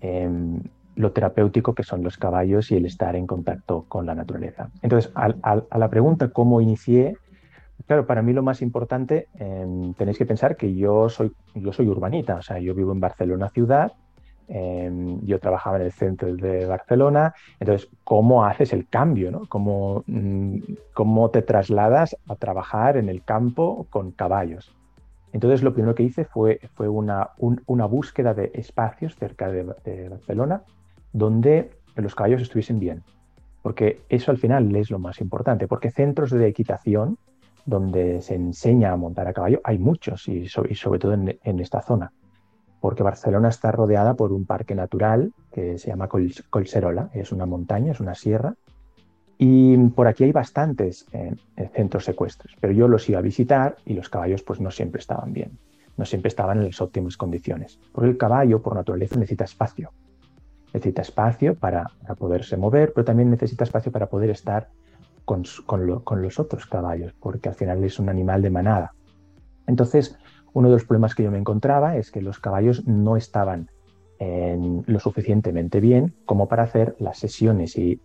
em, 0.00 0.60
lo 0.96 1.12
terapéutico 1.12 1.74
que 1.74 1.82
son 1.82 2.02
los 2.02 2.16
caballos 2.18 2.70
y 2.70 2.76
el 2.76 2.86
estar 2.86 3.16
en 3.16 3.26
contacto 3.26 3.84
con 3.88 4.06
la 4.06 4.14
naturaleza. 4.14 4.70
Entonces, 4.82 5.12
a, 5.14 5.78
la 5.78 5.90
pregunta 5.90 6.28
cómo 6.28 6.60
inicié, 6.60 7.16
claro, 7.86 8.06
para 8.06 8.22
mí 8.22 8.32
lo 8.32 8.42
más 8.42 8.62
importante, 8.62 9.28
em, 9.38 9.94
tenéis 9.94 10.18
que 10.18 10.26
pensar 10.26 10.56
que 10.56 10.74
yo 10.74 11.08
soy, 11.08 11.32
yo 11.54 11.72
soy 11.72 11.88
urbanita, 11.88 12.36
o 12.36 12.42
sea, 12.42 12.58
yo 12.58 12.74
vivo 12.74 12.92
en 12.92 13.00
Barcelona 13.00 13.48
ciudad, 13.48 13.92
Em, 14.48 15.24
yo 15.24 15.38
trabajaba 15.38 15.76
en 15.76 15.84
el 15.84 15.92
centro 15.92 16.34
de 16.34 16.66
Barcelona, 16.66 17.32
entonces, 17.58 17.88
¿cómo 18.04 18.44
haces 18.44 18.74
el 18.74 18.86
cambio? 18.86 19.30
¿no? 19.30 19.46
¿Cómo, 19.48 20.04
mm, 20.06 20.58
¿Cómo, 20.92 21.30
te 21.30 21.40
trasladas 21.40 22.16
a 22.28 22.36
trabajar 22.36 22.98
en 22.98 23.08
el 23.08 23.22
campo 23.22 23.86
con 23.88 24.10
caballos? 24.10 24.74
Entonces, 25.32 25.62
lo 25.62 25.72
primero 25.72 25.94
que 25.94 26.02
hice 26.02 26.24
fue, 26.26 26.60
fue 26.74 26.88
una, 26.88 27.30
una 27.38 27.86
búsqueda 27.86 28.34
de 28.34 28.50
espacios 28.52 29.16
cerca 29.16 29.50
de, 29.50 29.64
de 29.84 30.10
Barcelona 30.10 30.62
donde 31.12 31.70
los 31.96 32.14
caballos 32.14 32.42
estuviesen 32.42 32.78
bien, 32.78 33.02
porque 33.62 34.00
eso 34.08 34.30
al 34.30 34.38
final 34.38 34.74
es 34.76 34.90
lo 34.90 34.98
más 34.98 35.20
importante, 35.20 35.68
porque 35.68 35.90
centros 35.90 36.30
de 36.30 36.46
equitación 36.46 37.18
donde 37.64 38.22
se 38.22 38.34
enseña 38.34 38.92
a 38.92 38.96
montar 38.96 39.28
a 39.28 39.32
caballo 39.32 39.60
hay 39.64 39.78
muchos 39.78 40.26
y, 40.28 40.48
sobre 40.48 40.98
todo 40.98 41.12
en, 41.14 41.60
esta 41.60 41.80
zona 41.80 42.12
porque 42.80 43.04
Barcelona 43.04 43.48
está 43.48 43.70
rodeada 43.70 44.14
por 44.14 44.32
un 44.32 44.44
parque 44.44 44.74
natural 44.74 45.32
que 45.52 45.78
se 45.78 45.86
llama 45.86 46.08
Colserola, 46.50 47.10
es 47.14 47.30
una 47.30 47.46
montaña, 47.46 47.92
es 47.92 48.00
una 48.00 48.16
sierra, 48.16 48.56
y 49.38 49.76
por 49.90 50.08
aquí 50.08 50.24
hay 50.24 50.32
bastantes 50.32 51.06
eh, 51.12 51.34
centros 51.74 52.04
secuestros, 52.04 52.56
pero 52.60 52.72
yo 52.72 52.88
los 52.88 53.08
iba 53.08 53.20
a 53.20 53.22
visitar 53.22 53.76
y 53.84 53.94
los 53.94 54.08
caballos 54.08 54.42
pues 54.42 54.60
no 54.60 54.72
siempre 54.72 54.98
estaban 55.00 55.32
bien, 55.32 55.58
no 55.96 56.04
siempre 56.04 56.28
estaban 56.28 56.58
en 56.58 56.66
las 56.66 56.80
óptimas 56.80 57.16
condiciones, 57.16 57.78
porque 57.92 58.10
el 58.10 58.16
caballo 58.16 58.60
por 58.60 58.74
naturaleza 58.74 59.16
necesita 59.16 59.44
espacio, 59.44 59.92
necesita 60.72 61.02
espacio 61.02 61.54
para, 61.54 61.86
poderse 62.18 62.56
mover, 62.56 62.92
pero 62.94 63.04
también 63.04 63.30
necesita 63.30 63.64
espacio 63.64 63.92
para 63.92 64.08
poder 64.08 64.30
estar 64.30 64.68
con, 65.24 65.44
los 65.86 66.38
otros 66.38 66.66
caballos, 66.66 67.12
porque 67.20 67.48
al 67.48 67.54
final 67.54 67.84
es 67.84 67.98
un 67.98 68.08
animal 68.08 68.42
de 68.42 68.50
manada. 68.50 68.94
Entonces, 69.66 70.16
uno 70.52 70.68
de 70.68 70.74
los 70.74 70.84
problemas 70.84 71.14
que 71.14 71.22
yo 71.22 71.30
me 71.30 71.38
encontraba 71.38 71.96
es 71.96 72.10
que 72.10 72.22
los 72.22 72.38
caballos 72.38 72.86
no 72.86 73.16
estaban 73.16 73.70
lo 74.86 75.00
suficientemente 75.00 75.80
bien 75.80 76.14
como 76.26 76.46
para 76.46 76.62
hacer 76.62 76.94
las 77.00 77.18
sesiones 77.18 77.76
y, 77.76 78.00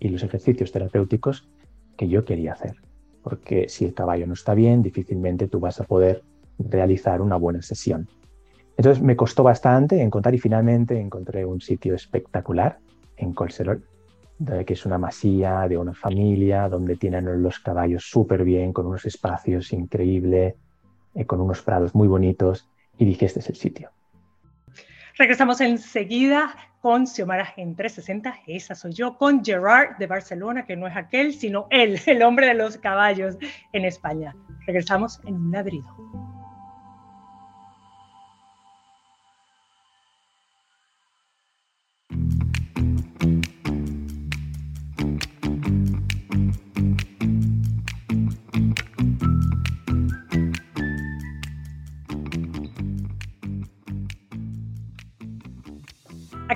los 0.00 0.22
ejercicios 0.22 0.72
terapéuticos 0.72 1.48
que 1.96 2.08
yo 2.08 2.24
quería 2.24 2.52
hacer. 2.52 2.76
Porque 3.22 3.68
si 3.68 3.84
el 3.84 3.92
caballo 3.92 4.26
no 4.26 4.32
está 4.32 4.54
bien, 4.54 4.82
difícilmente 4.82 5.48
tú 5.48 5.60
vas 5.60 5.80
a 5.80 5.84
poder 5.84 6.22
realizar 6.58 7.20
una 7.20 7.36
buena 7.36 7.60
sesión. 7.60 8.08
Entonces 8.78 9.02
me 9.02 9.16
costó 9.16 9.42
bastante 9.42 10.00
encontrar 10.00 10.36
y 10.36 10.38
finalmente 10.38 11.00
encontré 11.00 11.44
un 11.44 11.60
sitio 11.60 11.96
espectacular 11.96 12.78
en 13.16 13.34
Colserol, 13.34 13.84
que 14.64 14.72
es 14.72 14.86
una 14.86 14.98
masía 14.98 15.66
de 15.68 15.76
una 15.76 15.94
familia 15.94 16.68
donde 16.68 16.94
tienen 16.94 17.42
los 17.42 17.58
caballos 17.58 18.04
súper 18.04 18.44
bien, 18.44 18.72
con 18.72 18.86
unos 18.86 19.04
espacios 19.04 19.72
increíbles, 19.72 20.54
eh, 21.16 21.26
con 21.26 21.40
unos 21.40 21.60
prados 21.62 21.92
muy 21.96 22.06
bonitos 22.06 22.70
y 22.96 23.04
dije, 23.04 23.26
este 23.26 23.40
es 23.40 23.48
el 23.48 23.56
sitio. 23.56 23.90
Regresamos 25.18 25.60
enseguida 25.60 26.54
con 26.80 27.08
Xiomara 27.08 27.54
en 27.56 27.74
360, 27.74 28.42
esa 28.46 28.76
soy 28.76 28.92
yo, 28.92 29.18
con 29.18 29.44
Gerard 29.44 29.96
de 29.98 30.06
Barcelona, 30.06 30.64
que 30.64 30.76
no 30.76 30.86
es 30.86 30.96
aquel, 30.96 31.34
sino 31.34 31.66
él, 31.70 31.98
el 32.06 32.22
hombre 32.22 32.46
de 32.46 32.54
los 32.54 32.76
caballos 32.76 33.36
en 33.72 33.84
España. 33.84 34.36
Regresamos 34.68 35.20
en 35.26 35.34
un 35.34 35.50
ladrido. 35.50 36.37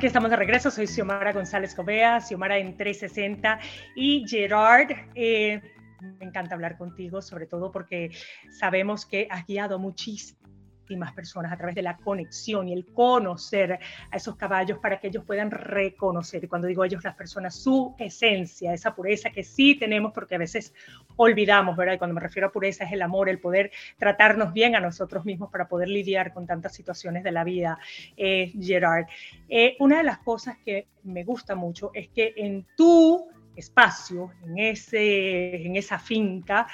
Estamos 0.06 0.30
de 0.30 0.36
regreso, 0.36 0.68
soy 0.68 0.88
Xiomara 0.88 1.32
González 1.32 1.76
Covea, 1.76 2.20
Xiomara 2.20 2.58
en 2.58 2.76
360 2.76 3.60
y 3.94 4.24
Gerard. 4.26 4.90
Eh, 5.14 5.62
me 6.18 6.26
encanta 6.26 6.56
hablar 6.56 6.76
contigo, 6.76 7.22
sobre 7.22 7.46
todo 7.46 7.70
porque 7.70 8.10
sabemos 8.50 9.06
que 9.06 9.28
has 9.30 9.46
guiado 9.46 9.78
muchísimo 9.78 10.41
personas 11.12 11.52
a 11.52 11.56
través 11.56 11.74
de 11.74 11.82
la 11.82 11.96
conexión 11.96 12.68
y 12.68 12.72
el 12.72 12.86
conocer 12.86 13.78
a 14.10 14.16
esos 14.16 14.36
caballos 14.36 14.78
para 14.78 15.00
que 15.00 15.08
ellos 15.08 15.24
puedan 15.24 15.50
reconocer, 15.50 16.48
cuando 16.48 16.68
digo 16.68 16.84
ellos, 16.84 17.04
las 17.04 17.14
personas, 17.14 17.54
su 17.54 17.94
esencia, 17.98 18.72
esa 18.72 18.94
pureza 18.94 19.30
que 19.30 19.42
sí 19.42 19.74
tenemos 19.74 20.12
porque 20.12 20.34
a 20.34 20.38
veces 20.38 20.74
olvidamos, 21.16 21.76
¿verdad? 21.76 21.94
Y 21.94 21.98
cuando 21.98 22.14
me 22.14 22.20
refiero 22.20 22.48
a 22.48 22.52
pureza 22.52 22.84
es 22.84 22.92
el 22.92 23.02
amor, 23.02 23.28
el 23.28 23.40
poder 23.40 23.70
tratarnos 23.98 24.52
bien 24.52 24.76
a 24.76 24.80
nosotros 24.80 25.24
mismos 25.24 25.50
para 25.50 25.68
poder 25.68 25.88
lidiar 25.88 26.32
con 26.32 26.46
tantas 26.46 26.74
situaciones 26.74 27.22
de 27.22 27.32
la 27.32 27.44
vida, 27.44 27.78
eh, 28.16 28.52
Gerard. 28.60 29.06
Eh, 29.48 29.76
una 29.80 29.98
de 29.98 30.04
las 30.04 30.18
cosas 30.18 30.56
que 30.64 30.88
me 31.04 31.24
gusta 31.24 31.54
mucho 31.54 31.90
es 31.94 32.08
que 32.08 32.34
en 32.36 32.66
tu 32.76 33.28
espacio, 33.56 34.32
en, 34.44 34.58
ese, 34.58 35.66
en 35.66 35.76
esa 35.76 35.98
finca, 35.98 36.66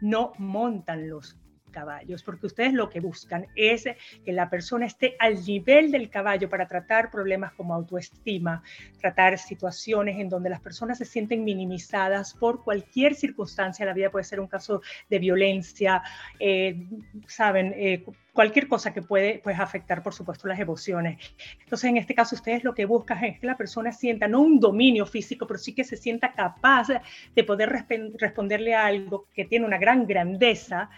no 0.00 0.32
montan 0.38 1.08
los 1.08 1.38
caballos, 1.72 2.22
porque 2.22 2.46
ustedes 2.46 2.72
lo 2.72 2.88
que 2.88 3.00
buscan 3.00 3.46
es 3.56 3.84
que 4.24 4.32
la 4.32 4.48
persona 4.48 4.86
esté 4.86 5.16
al 5.18 5.44
nivel 5.44 5.90
del 5.90 6.08
caballo 6.10 6.48
para 6.48 6.68
tratar 6.68 7.10
problemas 7.10 7.52
como 7.54 7.74
autoestima, 7.74 8.62
tratar 9.00 9.38
situaciones 9.38 10.20
en 10.20 10.28
donde 10.28 10.50
las 10.50 10.60
personas 10.60 10.98
se 10.98 11.04
sienten 11.04 11.44
minimizadas 11.44 12.34
por 12.34 12.62
cualquier 12.62 13.14
circunstancia. 13.14 13.84
La 13.86 13.94
vida 13.94 14.10
puede 14.10 14.24
ser 14.24 14.38
un 14.38 14.46
caso 14.46 14.82
de 15.08 15.18
violencia, 15.18 16.02
eh, 16.38 16.86
saben, 17.26 17.74
eh, 17.76 18.04
cualquier 18.32 18.68
cosa 18.68 18.92
que 18.92 19.02
puede 19.02 19.40
pues, 19.42 19.58
afectar, 19.58 20.02
por 20.02 20.14
supuesto, 20.14 20.48
las 20.48 20.58
emociones. 20.58 21.18
Entonces, 21.60 21.90
en 21.90 21.96
este 21.96 22.14
caso, 22.14 22.34
ustedes 22.34 22.64
lo 22.64 22.74
que 22.74 22.86
buscan 22.86 23.22
es 23.24 23.38
que 23.38 23.46
la 23.46 23.56
persona 23.56 23.92
sienta 23.92 24.28
no 24.28 24.40
un 24.40 24.58
dominio 24.58 25.06
físico, 25.06 25.46
pero 25.46 25.58
sí 25.58 25.74
que 25.74 25.84
se 25.84 25.96
sienta 25.96 26.32
capaz 26.32 26.88
de 27.34 27.44
poder 27.44 27.86
responderle 28.18 28.74
a 28.74 28.86
algo 28.86 29.26
que 29.34 29.44
tiene 29.44 29.66
una 29.66 29.78
gran 29.78 30.06
grandeza 30.06 30.90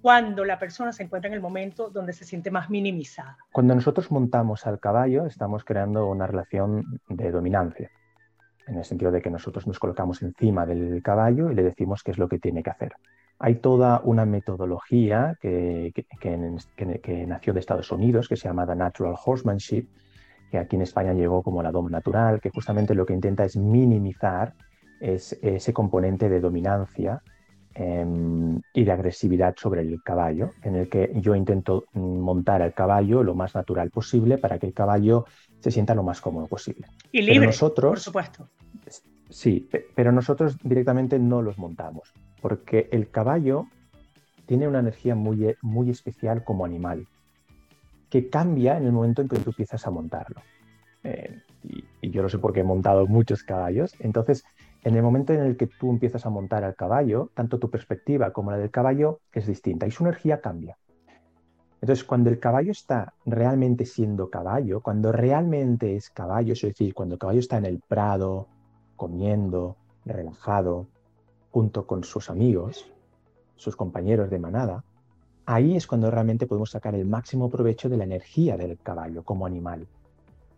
cuando 0.00 0.44
la 0.44 0.58
persona 0.58 0.92
se 0.92 1.02
encuentra 1.02 1.28
en 1.28 1.34
el 1.34 1.40
momento 1.40 1.90
donde 1.90 2.12
se 2.12 2.24
siente 2.24 2.50
más 2.50 2.70
minimizada. 2.70 3.36
Cuando 3.52 3.74
nosotros 3.74 4.10
montamos 4.10 4.66
al 4.66 4.78
caballo, 4.78 5.26
estamos 5.26 5.64
creando 5.64 6.06
una 6.06 6.26
relación 6.26 7.00
de 7.08 7.30
dominancia, 7.30 7.90
en 8.66 8.76
el 8.78 8.84
sentido 8.84 9.10
de 9.10 9.20
que 9.20 9.30
nosotros 9.30 9.66
nos 9.66 9.78
colocamos 9.78 10.22
encima 10.22 10.66
del 10.66 11.02
caballo 11.02 11.50
y 11.50 11.54
le 11.54 11.62
decimos 11.62 12.02
qué 12.02 12.12
es 12.12 12.18
lo 12.18 12.28
que 12.28 12.38
tiene 12.38 12.62
que 12.62 12.70
hacer. 12.70 12.92
Hay 13.40 13.56
toda 13.56 14.00
una 14.04 14.24
metodología 14.24 15.36
que, 15.40 15.92
que, 16.20 17.26
nació 17.26 17.52
de 17.52 17.60
Estados 17.60 17.90
Unidos, 17.92 18.28
que 18.28 18.36
se 18.36 18.48
llama 18.48 18.66
The 18.66 18.74
Natural 18.74 19.14
Horsemanship, 19.24 19.88
que 20.50 20.58
aquí 20.58 20.76
en 20.76 20.82
España 20.82 21.12
llegó 21.12 21.42
como 21.42 21.62
la 21.62 21.70
doma 21.70 21.90
natural, 21.90 22.40
que 22.40 22.50
justamente 22.50 22.94
lo 22.94 23.06
que 23.06 23.14
intenta 23.14 23.44
es 23.44 23.56
minimizar 23.56 24.54
ese 25.00 25.72
componente 25.72 26.28
de 26.28 26.40
dominancia 26.40 27.22
Em, 27.80 28.60
y 28.72 28.82
de 28.82 28.90
agresividad 28.90 29.54
sobre 29.56 29.82
el 29.82 30.02
caballo, 30.02 30.50
en 30.64 30.74
el 30.74 30.88
que 30.88 31.12
yo 31.14 31.36
intento 31.36 31.84
montar 31.92 32.60
al 32.60 32.74
caballo 32.74 33.22
lo 33.22 33.36
más 33.36 33.54
natural 33.54 33.88
posible 33.90 34.36
para 34.36 34.58
que 34.58 34.66
el 34.66 34.74
caballo 34.74 35.26
se 35.60 35.70
sienta 35.70 35.94
lo 35.94 36.02
más 36.02 36.20
cómodo 36.20 36.48
posible. 36.48 36.88
Y 37.12 37.22
libre, 37.22 37.46
nosotros, 37.46 37.90
por 37.90 38.00
supuesto. 38.00 38.48
Sí, 39.30 39.68
pero 39.94 40.10
nosotros 40.10 40.58
directamente 40.64 41.20
no 41.20 41.40
los 41.40 41.56
montamos, 41.56 42.12
porque 42.42 42.88
el 42.90 43.10
caballo 43.10 43.68
tiene 44.46 44.66
una 44.66 44.80
energía 44.80 45.14
muy, 45.14 45.54
muy 45.62 45.90
especial 45.90 46.42
como 46.42 46.64
animal, 46.64 47.06
que 48.10 48.28
cambia 48.28 48.76
en 48.76 48.86
el 48.86 48.92
momento 48.92 49.22
en 49.22 49.28
que 49.28 49.38
tú 49.38 49.50
empiezas 49.50 49.86
a 49.86 49.90
montarlo. 49.92 50.42
Eh, 51.04 51.42
y, 51.62 51.84
y, 52.00 52.10
yo 52.10 52.22
no 52.22 52.28
sé 52.28 52.38
por 52.38 52.52
qué 52.52 52.60
he 52.60 52.64
montado 52.64 53.06
muchos 53.06 53.44
caballos, 53.44 53.94
entonces 54.00 54.42
En 54.84 54.94
el 54.94 55.02
momento 55.02 55.32
en 55.32 55.40
el 55.40 55.56
que 55.56 55.66
tú 55.66 55.90
empiezas 55.90 56.24
a 56.24 56.30
montar 56.30 56.64
al 56.64 56.76
caballo, 56.76 57.30
tanto 57.34 57.58
tu 57.58 57.68
perspectiva 57.70 58.32
como 58.32 58.50
la 58.50 58.58
del 58.58 58.70
caballo 58.70 59.20
es 59.32 59.46
distinta 59.46 59.86
y 59.86 59.90
su 59.90 60.04
energía 60.04 60.40
cambia. 60.40 60.78
Entonces, 61.80 62.04
cuando 62.04 62.30
el 62.30 62.40
caballo 62.40 62.72
está 62.72 63.14
realmente 63.24 63.86
siendo 63.86 64.30
caballo, 64.30 64.80
cuando 64.80 65.12
realmente 65.12 65.94
es 65.94 66.10
caballo, 66.10 66.52
es 66.52 66.62
decir, 66.62 66.92
cuando 66.92 67.14
el 67.14 67.18
caballo 67.18 67.38
está 67.38 67.58
en 67.58 67.66
el 67.66 67.80
prado, 67.80 68.48
comiendo, 68.96 69.76
relajado, 70.04 70.88
junto 71.50 71.86
con 71.86 72.02
sus 72.02 72.30
amigos, 72.30 72.92
sus 73.56 73.76
compañeros 73.76 74.28
de 74.30 74.38
manada, 74.38 74.84
ahí 75.46 75.76
es 75.76 75.86
cuando 75.86 76.10
realmente 76.10 76.46
podemos 76.46 76.70
sacar 76.70 76.94
el 76.94 77.06
máximo 77.06 77.48
provecho 77.48 77.88
de 77.88 77.96
la 77.96 78.04
energía 78.04 78.56
del 78.56 78.78
caballo 78.78 79.22
como 79.22 79.46
animal. 79.46 79.86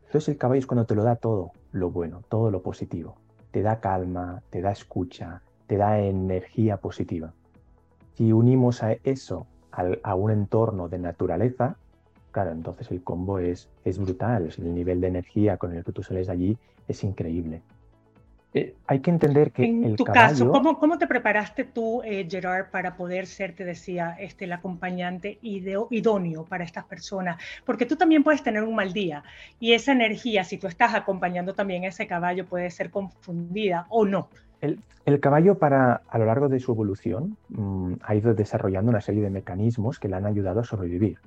Entonces 0.07 0.29
el 0.31 0.39
caballo 0.39 0.59
es 0.59 0.67
cuando 0.67 0.87
te 0.87 0.95
lo 0.95 1.05
da 1.05 1.17
todo 1.17 1.53
lo 1.73 1.91
bueno, 1.91 2.23
todo 2.29 2.50
lo 2.50 2.62
positivo. 2.62 3.17
Te 3.50 3.62
da 3.62 3.80
calma, 3.80 4.42
te 4.50 4.61
da 4.61 4.71
escucha, 4.71 5.42
te 5.66 5.76
da 5.76 5.99
energía 5.99 6.76
positiva. 6.76 7.33
Si 8.14 8.33
unimos 8.33 8.83
a 8.83 8.92
eso 9.04 9.47
a 10.02 10.14
un 10.14 10.30
entorno 10.30 10.88
de 10.88 10.99
naturaleza, 10.99 11.76
claro, 12.33 12.52
entonces 12.52 12.90
el 12.90 13.02
combo 13.02 13.38
es, 13.38 13.69
es 13.85 13.99
brutal. 13.99 14.52
El 14.59 14.75
nivel 14.75 15.00
de 15.00 15.09
energía 15.09 15.57
con 15.57 15.75
el 15.75 15.85
que 15.85 15.92
tú 15.92 16.02
sales 16.02 16.26
de 16.26 16.33
allí 16.33 16.59
es 16.88 17.02
increíble. 17.04 17.62
Eh, 18.52 18.75
hay 18.88 18.99
que 18.99 19.11
entender 19.11 19.52
que 19.52 19.64
en 19.64 19.95
tu 19.95 20.04
caso, 20.04 20.50
¿cómo, 20.50 20.76
¿cómo, 20.78 20.99
te 20.99 21.07
preparaste 21.07 21.64
tú, 21.64 22.02
eh, 22.02 22.26
Gerard, 22.28 22.71
para 22.71 22.97
poder 22.97 23.28
ser, 23.28 23.54
te 23.54 23.64
decía, 23.64 24.16
este, 24.19 24.45
el 24.45 24.52
acompañante 24.52 25.38
idóneo 25.42 26.45
para 26.45 26.64
estas 26.64 26.85
personas? 26.85 27.40
Porque 27.64 27.87
tú 27.87 27.95
también 27.95 28.25
puedes 28.25 28.42
tener 28.42 28.64
un 28.64 28.75
mal 28.75 28.92
día 28.92 29.23
y 29.61 29.73
esa 29.73 29.92
energía, 29.92 30.42
si 30.42 30.59
tú 30.59 30.66
estás 30.66 30.95
acompañando 30.95 31.54
también 31.54 31.85
a 31.85 31.88
ese 31.88 32.09
caballo, 32.09 32.45
puede 32.45 32.71
ser 32.71 32.90
confundida 32.90 33.87
o 33.88 34.04
no. 34.04 34.28
El, 34.61 34.80
el 35.07 35.21
caballo, 35.21 35.57
para, 35.57 36.02
a 36.09 36.19
lo 36.19 36.26
largo 36.26 36.49
de 36.49 36.59
su 36.59 36.73
evolución, 36.73 37.37
mm, 37.50 37.95
ha 38.02 38.14
ido 38.16 38.35
desarrollando 38.35 38.90
una 38.90 39.00
serie 39.00 39.23
de 39.23 39.30
mecanismos 39.30 40.00
que 40.00 40.09
le 40.09 40.16
han 40.16 40.26
ayudado 40.26 40.61
a 40.61 40.64
sobrevivir. 40.64 41.19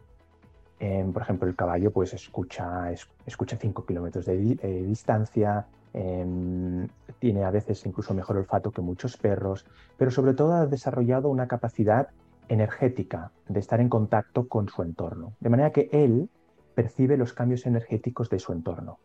Em, 0.79 1.13
por 1.13 1.21
ejemplo, 1.21 1.47
el 1.47 1.55
caballo 1.55 1.91
pues, 1.91 2.13
escucha, 2.13 2.91
escucha 3.25 3.55
5 3.55 3.85
kilómetros 3.85 4.25
de 4.25 4.57
eh, 4.61 4.83
distancia, 4.85 5.65
Em, 5.93 6.87
tiene 7.19 7.43
a 7.43 7.51
veces 7.51 7.85
incluso 7.85 8.15
mejor 8.15 8.37
olfato 8.37 8.71
que 8.71 8.81
muchos 8.81 9.15
perros, 9.15 9.65
pero 9.95 10.09
sobre 10.09 10.33
todo 10.33 10.53
ha 10.53 10.65
desarrollado 10.65 11.29
una 11.29 11.47
capacidad 11.47 12.09
energética 12.49 13.31
de 13.47 13.59
estar 13.59 13.79
en 13.79 13.89
contacto 13.89 14.47
con 14.47 14.67
su 14.67 14.81
entorno, 14.81 15.33
de 15.39 15.49
manera 15.49 15.71
que 15.71 15.89
él 15.91 16.29
percibe 16.73 17.15
los 17.15 17.33
cambios 17.33 17.65
energéticos 17.67 18.29
de 18.29 18.39
su 18.39 18.51
entorno. 18.51 18.97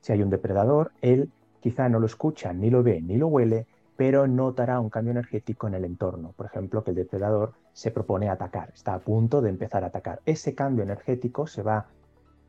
Si 0.00 0.12
hay 0.12 0.22
un 0.22 0.30
depredador, 0.30 0.92
él 1.02 1.30
quizá 1.60 1.88
no 1.88 1.98
lo 1.98 2.06
escucha, 2.06 2.52
ni 2.52 2.70
lo 2.70 2.84
ve, 2.84 3.00
ni 3.02 3.16
lo 3.16 3.26
huele, 3.26 3.66
pero 3.96 4.28
notará 4.28 4.78
un 4.78 4.90
cambio 4.90 5.10
energético 5.10 5.66
en 5.66 5.74
el 5.74 5.84
entorno. 5.84 6.32
Por 6.36 6.46
ejemplo, 6.46 6.84
que 6.84 6.90
el 6.90 6.96
depredador 6.96 7.54
se 7.72 7.90
propone 7.90 8.28
atacar, 8.28 8.70
está 8.72 8.94
a 8.94 9.00
punto 9.00 9.42
de 9.42 9.50
empezar 9.50 9.82
a 9.82 9.88
atacar. 9.88 10.20
Ese 10.24 10.54
cambio 10.54 10.84
energético 10.84 11.48
se 11.48 11.62
va 11.62 11.86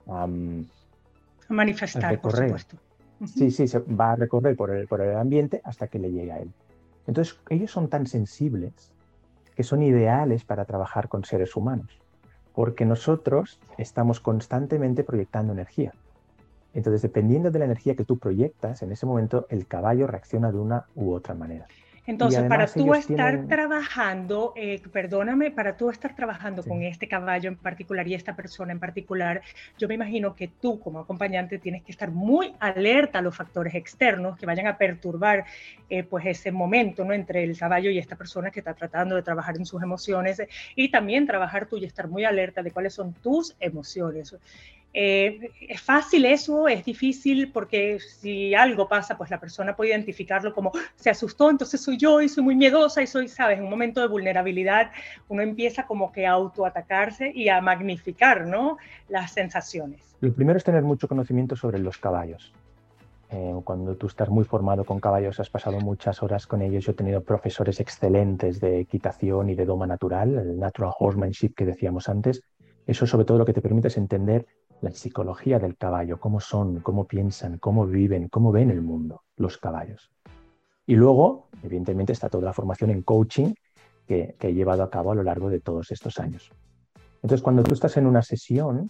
a 0.08 0.28
manifestar, 1.50 2.22
por 2.22 2.36
supuesto. 2.36 2.78
Sí, 3.26 3.52
sí, 3.52 3.68
se 3.68 3.80
va 3.80 4.12
a 4.12 4.16
recorrer 4.16 4.56
por 4.56 4.72
el, 4.72 4.88
por 4.88 5.02
el 5.02 5.16
ambiente 5.18 5.62
hasta 5.64 5.88
que 5.88 6.00
le 6.00 6.12
llegue 6.12 6.32
a 6.32 6.40
él. 6.40 6.52
Entonces, 7.06 7.40
ellos 7.50 7.72
son 7.72 7.90
tan 7.90 8.08
sensibles 8.08 8.92
que 9.56 9.64
son 9.64 9.82
ideales 9.82 10.46
para 10.46 10.66
trabajar 10.66 11.10
con 11.10 11.26
seres 11.26 11.56
humanos, 11.56 12.00
porque 12.54 12.86
nosotros 12.86 13.60
estamos 13.78 14.20
constantemente 14.20 15.04
proyectando 15.04 15.52
energía. 15.52 15.94
Entonces, 16.74 17.02
dependiendo 17.02 17.52
de 17.52 17.60
la 17.60 17.66
energía 17.66 17.96
que 17.96 18.06
tú 18.06 18.18
proyectas, 18.18 18.84
en 18.84 18.92
ese 18.92 19.06
momento 19.06 19.48
el 19.50 19.68
caballo 19.68 20.08
reacciona 20.08 20.52
de 20.52 20.60
una 20.60 20.86
u 20.96 21.12
otra 21.12 21.34
manera. 21.34 21.68
Entonces, 22.06 22.44
para 22.44 22.68
tú 22.68 22.94
estar 22.94 23.48
trabajando, 23.48 24.54
eh, 24.56 24.82
perdóname, 24.92 25.52
para 25.52 25.78
tú 25.78 25.90
estar 25.90 26.16
trabajando 26.16 26.64
con 26.64 26.82
este 26.84 27.08
caballo 27.08 27.50
en 27.50 27.56
particular 27.56 28.08
y 28.08 28.16
esta 28.16 28.36
persona 28.36 28.72
en 28.72 28.80
particular, 28.80 29.42
yo 29.78 29.88
me 29.88 29.96
imagino 29.96 30.36
que 30.36 30.48
tú 30.48 30.80
como 30.80 31.00
acompañante 31.00 31.60
tienes 31.60 31.84
que 31.84 31.92
estar 31.92 32.12
muy 32.12 32.54
alerta 32.60 33.20
a 33.20 33.22
los 33.22 33.36
factores 33.36 33.76
externos 33.76 34.38
que 34.38 34.46
vayan 34.46 34.68
a 34.68 34.78
perturbar 34.78 35.46
eh, 35.90 36.04
pues 36.04 36.26
ese 36.26 36.52
momento 36.52 37.06
¿no? 37.06 37.14
entre 37.14 37.44
el 37.44 37.58
caballo 37.58 37.90
y 37.90 37.98
esta 37.98 38.16
persona 38.16 38.52
que 38.52 38.60
está 38.60 38.74
tratando 38.74 39.16
de 39.16 39.22
trabajar 39.22 39.58
en 39.58 39.66
sus 39.66 39.82
emociones 39.82 40.42
y 40.76 40.90
también 40.90 41.26
trabajar 41.26 41.68
tú 41.68 41.78
y 41.78 41.86
estar 41.86 42.08
muy 42.08 42.26
alerta 42.26 42.64
de 42.64 42.72
cuáles 42.72 42.94
son 42.94 43.14
tus 43.14 43.56
emociones. 43.60 44.36
Eh, 44.94 45.52
¿Es 45.68 45.82
fácil 45.82 46.26
eso? 46.26 46.68
¿Es 46.68 46.84
difícil? 46.84 47.52
Porque 47.52 48.00
si 48.00 48.56
algo 48.56 48.88
pasa, 48.88 49.18
pues 49.18 49.30
la 49.30 49.40
persona 49.40 49.76
puede 49.76 49.92
identificarlo 49.92 50.54
como 50.54 50.72
se 50.96 51.10
asustó, 51.10 51.50
entonces 51.50 51.82
soy 51.82 51.98
yo 51.98 52.22
y 52.22 52.30
soy 52.30 52.44
muy 52.44 52.56
miedosa 52.56 53.02
y 53.02 53.08
soy, 53.08 53.28
sabes, 53.28 53.60
en 53.60 53.66
un 53.66 53.70
momento 53.70 54.02
de 54.02 54.08
vulnerabilidad 54.08 54.92
uno 55.28 55.42
empieza 55.42 55.86
como 55.86 56.12
que 56.12 56.26
a 56.26 56.32
autoatacarse 56.32 57.32
y 57.34 57.50
a 57.50 57.62
magnificar, 57.62 58.48
¿no? 58.48 58.78
Las 59.10 59.32
sensaciones. 59.32 60.16
Lo 60.22 60.34
primero 60.34 60.58
es 60.58 60.64
tener 60.64 60.82
mucho 60.82 61.08
conocimiento 61.08 61.56
sobre 61.56 61.80
los 61.80 61.98
caballos. 61.98 62.52
Eh, 63.32 63.54
cuando 63.64 63.96
tú 63.96 64.08
estás 64.08 64.30
muy 64.30 64.44
formado 64.44 64.84
con 64.86 65.00
caballos, 65.00 65.40
has 65.40 65.52
pasado 65.52 65.80
muchas 65.80 66.24
horas 66.24 66.48
con 66.48 66.64
ellos. 66.64 66.84
Yo 66.86 66.94
he 66.94 66.96
tenido 66.96 67.22
profesores 67.22 67.80
excelentes 67.80 68.60
de 68.60 68.80
equitación 68.80 69.52
y 69.52 69.56
de 69.56 69.66
doma 69.66 69.86
natural, 69.86 70.36
el 70.36 70.60
natural 70.60 70.94
horsemanship 70.98 71.54
que 71.56 71.66
decíamos 71.66 72.10
antes. 72.10 72.42
Eso 72.88 73.06
sobre 73.06 73.26
todo 73.26 73.38
lo 73.38 73.46
que 73.46 73.54
te 73.54 73.62
permite 73.62 73.90
es 73.90 73.98
entender 73.98 74.48
la 74.82 74.92
psicología 74.92 75.60
del 75.60 75.78
caballo, 75.78 76.20
cómo 76.20 76.40
son, 76.40 76.80
cómo 76.80 77.06
piensan, 77.06 77.58
cómo 77.58 77.86
viven, 77.86 78.30
cómo 78.30 78.52
ven 78.52 78.70
el 78.70 78.82
mundo 78.82 79.24
los 79.36 79.58
caballos. 79.58 80.12
Y 80.86 80.96
luego, 80.96 81.50
evidentemente, 81.64 82.14
está 82.14 82.30
toda 82.30 82.46
la 82.46 82.54
formación 82.54 82.90
en 82.90 83.04
coaching 83.04 83.54
que, 84.08 84.36
he 84.40 84.54
llevado 84.54 84.84
a 84.84 84.90
cabo 84.90 85.12
a 85.12 85.16
lo 85.16 85.24
largo 85.24 85.50
de 85.50 85.60
todos 85.60 85.92
estos 85.92 86.20
años. 86.20 86.52
Entonces, 87.22 87.42
cuando 87.42 87.64
tú 87.64 87.74
estás 87.74 87.98
en 87.98 88.08
una 88.08 88.22
sesión, 88.22 88.90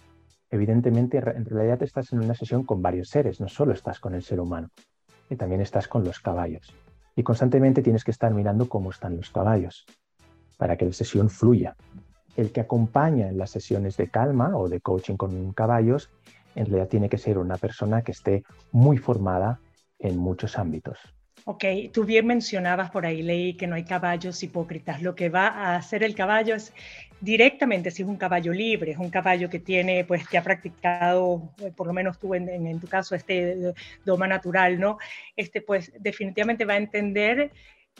evidentemente, 0.50 1.18
en 1.18 1.44
realidad 1.44 1.82
estás 1.82 2.12
en 2.12 2.20
una 2.20 2.34
sesión 2.34 2.64
con 2.64 2.80
varios 2.80 3.08
seres, 3.08 3.40
no 3.40 3.48
solo 3.48 3.72
estás 3.72 4.00
con 4.00 4.14
el 4.14 4.22
ser 4.22 4.40
humano, 4.40 4.68
y 5.28 5.36
también 5.36 5.60
estás 5.60 5.88
con 5.88 6.04
los 6.04 6.20
caballos. 6.20 6.72
Y 7.16 7.22
constantemente 7.22 7.82
tienes 7.82 8.04
que 8.04 8.12
estar 8.12 8.32
mirando 8.32 8.68
cómo 8.68 8.90
están 8.90 9.16
los 9.16 9.30
caballos 9.30 9.84
para 10.56 10.76
que 10.76 10.86
la 10.86 10.92
sesión 10.92 11.28
fluya 11.28 11.76
el 12.40 12.52
que 12.52 12.60
acompaña 12.60 13.28
en 13.28 13.38
las 13.38 13.50
sesiones 13.50 13.96
de 13.96 14.08
calma 14.08 14.56
o 14.56 14.68
de 14.68 14.80
coaching 14.80 15.16
con 15.16 15.52
caballos, 15.52 16.10
en 16.54 16.66
realidad 16.66 16.88
tiene 16.88 17.08
que 17.08 17.18
ser 17.18 17.38
una 17.38 17.56
persona 17.56 18.02
que 18.02 18.12
esté 18.12 18.44
muy 18.72 18.98
formada 18.98 19.60
en 19.98 20.16
muchos 20.16 20.58
ámbitos. 20.58 20.98
Ok, 21.46 21.64
tú 21.92 22.04
bien 22.04 22.26
mencionabas 22.26 22.90
por 22.90 23.06
ahí, 23.06 23.22
leí 23.22 23.54
que 23.54 23.66
no 23.66 23.74
hay 23.74 23.84
caballos 23.84 24.42
hipócritas. 24.42 25.00
Lo 25.00 25.14
que 25.14 25.30
va 25.30 25.48
a 25.48 25.76
hacer 25.76 26.02
el 26.02 26.14
caballo 26.14 26.54
es 26.54 26.72
directamente, 27.20 27.90
si 27.90 28.02
es 28.02 28.08
un 28.08 28.16
caballo 28.16 28.52
libre, 28.52 28.92
es 28.92 28.98
un 28.98 29.10
caballo 29.10 29.48
que 29.48 29.58
tiene, 29.58 30.04
pues 30.04 30.28
que 30.28 30.36
ha 30.36 30.42
practicado, 30.42 31.50
eh, 31.58 31.72
por 31.74 31.86
lo 31.86 31.94
menos 31.94 32.18
tú 32.18 32.34
en, 32.34 32.48
en 32.48 32.78
tu 32.78 32.88
caso, 32.88 33.14
este 33.14 33.72
doma 34.04 34.26
natural, 34.26 34.78
¿no? 34.78 34.98
Este, 35.34 35.62
pues 35.62 35.92
definitivamente 35.98 36.66
va 36.66 36.74
a 36.74 36.78
entender 36.78 37.52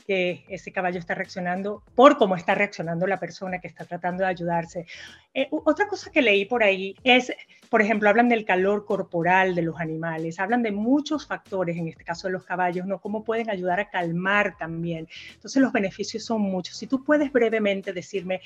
que 0.07 0.45
ese 0.49 0.73
caballo 0.73 0.99
está 0.99 1.15
reaccionando 1.15 1.83
por 1.95 2.17
cómo 2.17 2.35
está 2.35 2.55
reaccionando 2.55 3.07
la 3.07 3.21
persona 3.21 3.61
que 3.61 3.69
está 3.69 3.85
tratando 3.85 4.25
de 4.25 4.31
ayudarse. 4.31 4.87
Eh, 5.35 5.49
otra 5.51 5.87
cosa 5.87 6.11
que 6.11 6.23
leí 6.23 6.47
por 6.47 6.63
ahí 6.63 6.97
es, 7.05 7.33
por 7.69 7.81
ejemplo, 7.81 8.09
hablan 8.09 8.29
del 8.29 8.45
calor 8.45 8.87
corporal 8.87 9.55
de 9.55 9.63
los 9.63 9.79
animales, 9.79 10.41
hablan 10.41 10.63
de 10.63 10.73
muchos 10.73 11.27
factores, 11.27 11.77
en 11.77 11.89
este 11.89 12.05
caso 12.05 12.27
de 12.27 12.33
los 12.33 12.45
caballos, 12.45 12.87
¿no? 12.87 13.01
Cómo 13.01 13.23
pueden 13.23 13.51
ayudar 13.51 13.81
a 13.81 13.89
calmar 13.89 14.57
también. 14.59 15.07
Entonces 15.35 15.63
los 15.63 15.73
beneficios 15.73 16.25
son 16.25 16.43
muchos. 16.43 16.77
Si 16.77 16.87
tú 16.87 17.05
puedes 17.05 17.31
brevemente 17.33 17.93
decirme 17.93 18.41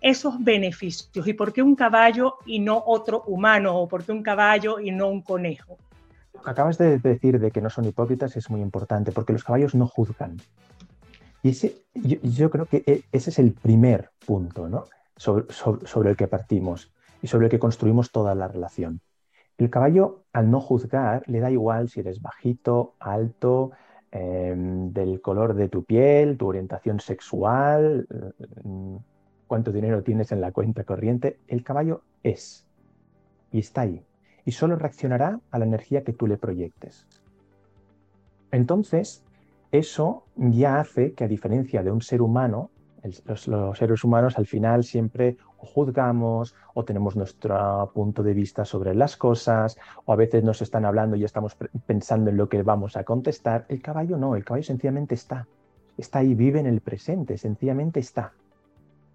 esos 0.00 0.42
beneficios 0.42 1.26
y 1.26 1.32
por 1.32 1.52
qué 1.52 1.62
un 1.62 1.74
caballo 1.74 2.36
y 2.44 2.58
no 2.58 2.82
otro 2.86 3.22
humano 3.26 3.76
o 3.76 3.88
por 3.88 4.04
qué 4.04 4.12
un 4.12 4.22
caballo 4.22 4.80
y 4.80 4.90
no 4.90 5.08
un 5.08 5.22
conejo. 5.22 5.78
Acabas 6.44 6.78
de 6.78 6.98
decir 6.98 7.40
de 7.40 7.50
que 7.50 7.60
no 7.60 7.70
son 7.70 7.86
hipócritas 7.86 8.36
es 8.36 8.50
muy 8.50 8.60
importante 8.60 9.10
porque 9.10 9.32
los 9.32 9.42
caballos 9.42 9.74
no 9.74 9.86
juzgan. 9.86 10.36
Y 11.92 12.28
yo, 12.32 12.50
creo 12.50 12.66
que 12.66 12.82
e, 12.86 13.04
ese 13.12 13.30
es 13.30 13.38
el 13.38 13.52
primer 13.52 14.10
punto 14.26 14.68
sobre, 15.16 16.10
el 16.10 16.16
que 16.16 16.26
partimos 16.26 16.92
y 17.22 17.28
sobre 17.28 17.46
el 17.46 17.50
que 17.50 17.60
construimos 17.60 18.10
toda 18.10 18.34
la 18.34 18.48
relación. 18.48 19.00
El 19.56 19.70
caballo, 19.70 20.24
al 20.32 20.50
no 20.50 20.60
juzgar, 20.60 21.22
le 21.26 21.38
da 21.38 21.52
igual 21.52 21.88
si 21.88 22.00
eres 22.00 22.20
bajito, 22.20 22.94
alto, 22.98 23.70
em, 24.10 24.92
del 24.92 25.20
color 25.20 25.54
de 25.54 25.68
tu 25.68 25.84
piel, 25.84 26.36
tu 26.36 26.48
orientación 26.48 26.98
sexual, 26.98 28.08
mm, 28.64 28.96
cuánto 29.46 29.70
dinero 29.70 30.02
tienes 30.02 30.32
en 30.32 30.40
la 30.40 30.50
cuenta 30.50 30.82
corriente. 30.82 31.38
El 31.46 31.62
caballo 31.62 32.02
es 32.24 32.66
y 33.52 33.60
está 33.60 33.82
ahí. 33.82 34.04
Y 34.44 34.50
solo 34.50 34.74
reaccionará 34.74 35.40
a 35.52 35.58
la 35.60 35.64
energía 35.64 36.02
que 36.02 36.12
tú 36.12 36.26
le 36.26 36.38
proyectes. 36.38 37.06
Entonces, 38.50 39.25
eso 39.72 40.24
ya 40.36 40.80
hace 40.80 41.12
que 41.12 41.24
a 41.24 41.28
diferencia 41.28 41.82
de 41.82 41.90
un 41.90 42.00
ser 42.00 42.22
humano, 42.22 42.70
los, 43.24 43.78
seres 43.78 44.04
humanos 44.04 44.38
al 44.38 44.46
final 44.46 44.84
siempre 44.84 45.36
juzgamos 45.56 46.54
o 46.74 46.84
tenemos 46.84 47.16
nuestro 47.16 47.90
punto 47.94 48.22
de 48.22 48.34
vista 48.34 48.64
sobre 48.64 48.94
las 48.94 49.16
cosas 49.16 49.76
o 50.04 50.12
a 50.12 50.16
veces 50.16 50.44
nos 50.44 50.62
están 50.62 50.84
hablando 50.84 51.16
y 51.16 51.24
estamos 51.24 51.56
pensando 51.86 52.30
en 52.30 52.36
lo 52.36 52.48
que 52.48 52.62
vamos 52.62 52.96
a 52.96 53.04
contestar. 53.04 53.64
El 53.68 53.82
caballo 53.82 54.16
no, 54.16 54.36
el 54.36 54.44
caballo 54.44 54.64
sencillamente 54.64 55.14
está. 55.14 55.46
Está 55.96 56.20
ahí, 56.20 56.34
vive 56.34 56.60
en 56.60 56.66
el 56.66 56.80
presente, 56.80 57.38
sencillamente 57.38 58.00
está. 58.00 58.32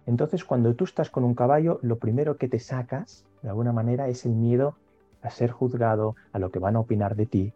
Entonces 0.06 0.44
cuando 0.44 0.74
tú 0.74 0.84
estás 0.84 1.10
con 1.10 1.24
un 1.24 1.34
caballo, 1.34 1.78
lo 1.82 1.98
primero 1.98 2.36
que 2.36 2.48
te 2.48 2.58
sacas, 2.58 3.24
de 3.42 3.48
alguna 3.48 3.72
manera, 3.72 4.08
es 4.08 4.24
el 4.26 4.32
miedo 4.32 4.74
a 5.22 5.30
ser 5.30 5.50
juzgado, 5.50 6.16
a 6.32 6.38
lo 6.38 6.50
que 6.50 6.58
van 6.58 6.76
a 6.76 6.80
opinar 6.80 7.14
de 7.14 7.26
ti. 7.26 7.52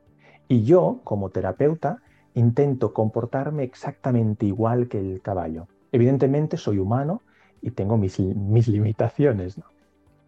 Y 0.49 0.63
yo, 0.63 1.01
como 1.03 1.31
terapeuta, 1.31 1.99
intento 2.37 2.93
comportarme 2.93 3.65
exactamente 3.65 4.45
igual 4.45 4.89
que 4.89 4.99
el 4.99 5.23
caballo. 5.23 5.69
Evidentemente 5.91 6.59
soy 6.59 6.79
humano 6.79 7.23
y 7.63 7.71
tengo 7.71 7.97
mis, 7.97 8.19
limitaciones 8.19 9.59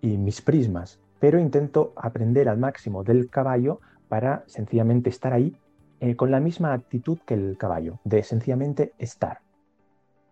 y 0.01 0.17
mis 0.17 0.41
prismas, 0.41 0.99
pero 1.21 1.39
intento 1.39 1.93
aprender 1.97 2.49
al 2.49 2.59
máximo 2.59 3.05
del 3.05 3.29
caballo 3.29 3.81
para 4.09 4.43
sencillamente 4.47 5.11
estar 5.11 5.35
ahí 5.35 5.55
eh, 6.01 6.17
con 6.17 6.31
la 6.31 6.41
misma 6.41 6.73
actitud 6.73 7.19
que 7.27 7.35
el 7.35 7.59
caballo, 7.59 8.01
de 8.05 8.23
sencillamente 8.23 8.95
estar. 8.99 9.41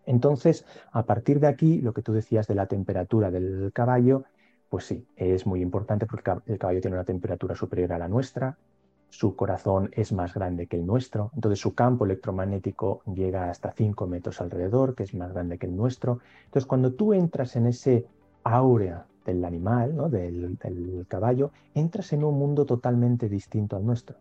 Entonces, 0.07 0.65
a 0.93 1.03
partir 1.03 1.41
de 1.41 1.49
aquí, 1.49 1.83
lo 1.83 1.93
que 1.93 2.01
tú 2.01 2.15
decías 2.15 2.47
de 2.47 2.55
la 2.55 2.67
temperatura 2.67 3.31
del 3.31 3.71
caballo, 3.75 4.25
pues 4.71 4.87
sí, 4.87 5.07
es 5.17 5.47
muy 5.47 5.61
importante 5.61 6.07
porque 6.07 6.33
el 6.47 6.59
caballo 6.59 6.81
tiene 6.81 6.97
una 6.97 7.05
temperatura 7.05 7.55
superior 7.55 7.93
a 7.93 7.99
la 7.99 8.09
nuestra, 8.09 8.57
su 9.09 9.37
corazón 9.37 9.91
es 9.93 10.13
más 10.13 10.35
grande 10.35 10.67
que 10.67 10.77
el 10.77 10.87
nuestro, 10.87 11.31
entonces 11.35 11.61
su 11.61 11.75
campo 11.75 12.05
electromagnético 12.05 13.03
llega 13.13 13.51
hasta 13.51 13.73
5 13.73 14.07
metros 14.07 14.41
alrededor, 14.41 14.95
que 14.95 15.05
es 15.05 15.15
más 15.15 15.33
grande 15.33 15.59
que 15.59 15.67
el 15.67 15.77
nuestro. 15.77 16.21
Entonces 16.45 16.67
cuando 16.67 16.93
tú 16.93 17.15
entras 17.15 17.57
en 17.57 17.67
ese 17.67 18.07
áurea 18.45 19.07
del 19.25 19.45
animal, 19.45 20.11
del 20.11 21.07
caballo, 21.09 21.51
entras 21.75 22.13
en 22.13 22.25
un 22.25 22.39
mundo 22.39 22.65
totalmente 22.65 23.29
distinto 23.29 23.77
al 23.77 23.85
nuestro. 23.85 24.17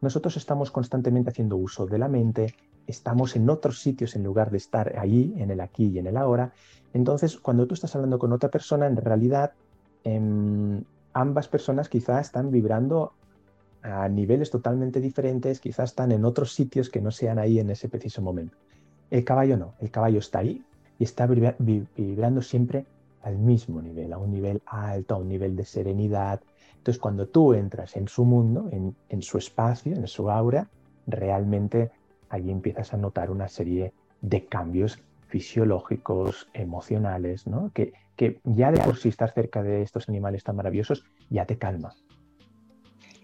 Nosotros 0.00 0.36
estamos 0.36 0.70
constantemente 0.70 1.30
haciendo 1.30 1.56
uso 1.56 1.86
de 1.86 1.98
la 1.98 2.08
mente, 2.08 2.54
estamos 2.86 3.36
en 3.36 3.48
otros 3.48 3.80
sitios 3.80 4.16
en 4.16 4.24
lugar 4.24 4.50
de 4.50 4.56
estar 4.56 4.98
allí, 4.98 5.32
en 5.38 5.50
el 5.50 5.60
aquí 5.60 5.86
y 5.86 5.98
en 5.98 6.08
el 6.08 6.16
ahora. 6.16 6.52
Entonces, 6.92 7.38
cuando 7.38 7.66
tú 7.66 7.74
estás 7.74 7.94
hablando 7.94 8.18
con 8.18 8.32
otra 8.32 8.50
persona, 8.50 8.86
en 8.86 8.96
realidad 8.96 9.52
em, 10.04 10.82
ambas 11.12 11.48
personas 11.48 11.88
quizás 11.88 12.26
están 12.26 12.50
vibrando 12.50 13.12
a 13.82 14.08
niveles 14.08 14.50
totalmente 14.50 15.00
diferentes, 15.00 15.60
quizás 15.60 15.90
están 15.90 16.12
en 16.12 16.24
otros 16.24 16.54
sitios 16.54 16.88
que 16.88 17.00
no 17.00 17.10
sean 17.10 17.38
ahí 17.38 17.58
en 17.58 17.70
ese 17.70 17.88
preciso 17.88 18.22
momento. 18.22 18.56
El 19.10 19.24
caballo 19.24 19.56
no, 19.56 19.74
el 19.80 19.90
caballo 19.90 20.18
está 20.18 20.38
ahí 20.38 20.64
y 20.98 21.04
está 21.04 21.26
vibrando 21.26 22.42
siempre 22.42 22.86
al 23.22 23.38
mismo 23.38 23.82
nivel, 23.82 24.12
a 24.12 24.18
un 24.18 24.30
nivel 24.30 24.62
alto, 24.66 25.14
a 25.14 25.18
un 25.18 25.28
nivel 25.28 25.56
de 25.56 25.64
serenidad. 25.64 26.40
Entonces, 26.76 27.00
cuando 27.00 27.28
tú 27.28 27.54
entras 27.54 27.96
en 27.96 28.08
su 28.08 28.24
mundo, 28.24 28.68
en, 28.70 29.22
su 29.22 29.38
espacio, 29.38 29.94
en 29.94 30.06
su 30.06 30.30
aura, 30.30 30.68
realmente 31.06 31.90
allí 32.28 32.50
empiezas 32.50 32.94
a 32.94 32.96
notar 32.96 33.30
una 33.30 33.48
serie 33.48 33.92
de 34.20 34.46
cambios 34.46 34.98
fisiológicos, 35.26 36.48
emocionales, 36.52 37.46
¿no? 37.46 37.70
que, 37.72 37.92
que 38.16 38.40
ya 38.44 38.70
de 38.70 38.80
por 38.80 38.96
sí 38.96 39.08
estar 39.08 39.32
cerca 39.32 39.62
de 39.62 39.82
estos 39.82 40.08
animales 40.08 40.44
tan 40.44 40.56
maravillosos 40.56 41.04
ya 41.30 41.46
te 41.46 41.58
calma, 41.58 41.94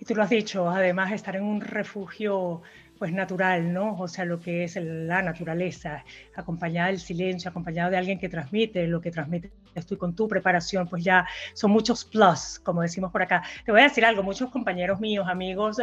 y 0.01 0.05
tú 0.05 0.15
lo 0.15 0.23
has 0.23 0.31
dicho, 0.31 0.69
además 0.69 1.13
estar 1.13 1.37
en 1.37 1.43
un 1.43 1.61
refugio 1.61 2.63
pues 2.99 3.13
natural, 3.13 3.73
¿no? 3.73 3.97
O 3.97 4.09
sea, 4.09 4.25
lo 4.25 4.41
que 4.41 4.65
es 4.65 4.77
la 4.77 5.23
naturaleza, 5.23 6.05
acompañada 6.35 6.89
del 6.89 6.99
silencio, 6.99 7.51
acompañado 7.51 7.91
de 7.91 7.97
alguien 7.97 8.19
que 8.19 8.29
transmite 8.29 8.87
lo 8.89 9.01
que 9.01 9.11
transmite 9.11 9.53
estoy 9.75 9.97
con 9.97 10.15
tu 10.15 10.29
preparación, 10.29 10.89
pues 10.89 11.05
ya 11.05 11.27
son 11.55 11.71
muchos 11.71 12.05
plus, 12.05 12.59
como 12.61 12.83
decimos 12.83 13.11
por 13.13 13.23
acá. 13.23 13.43
Te 13.65 13.73
voy 13.73 13.81
a 13.81 13.85
decir 13.85 14.05
algo, 14.05 14.23
muchos 14.23 14.51
compañeros 14.51 15.01
míos, 15.01 15.27
amigos, 15.29 15.79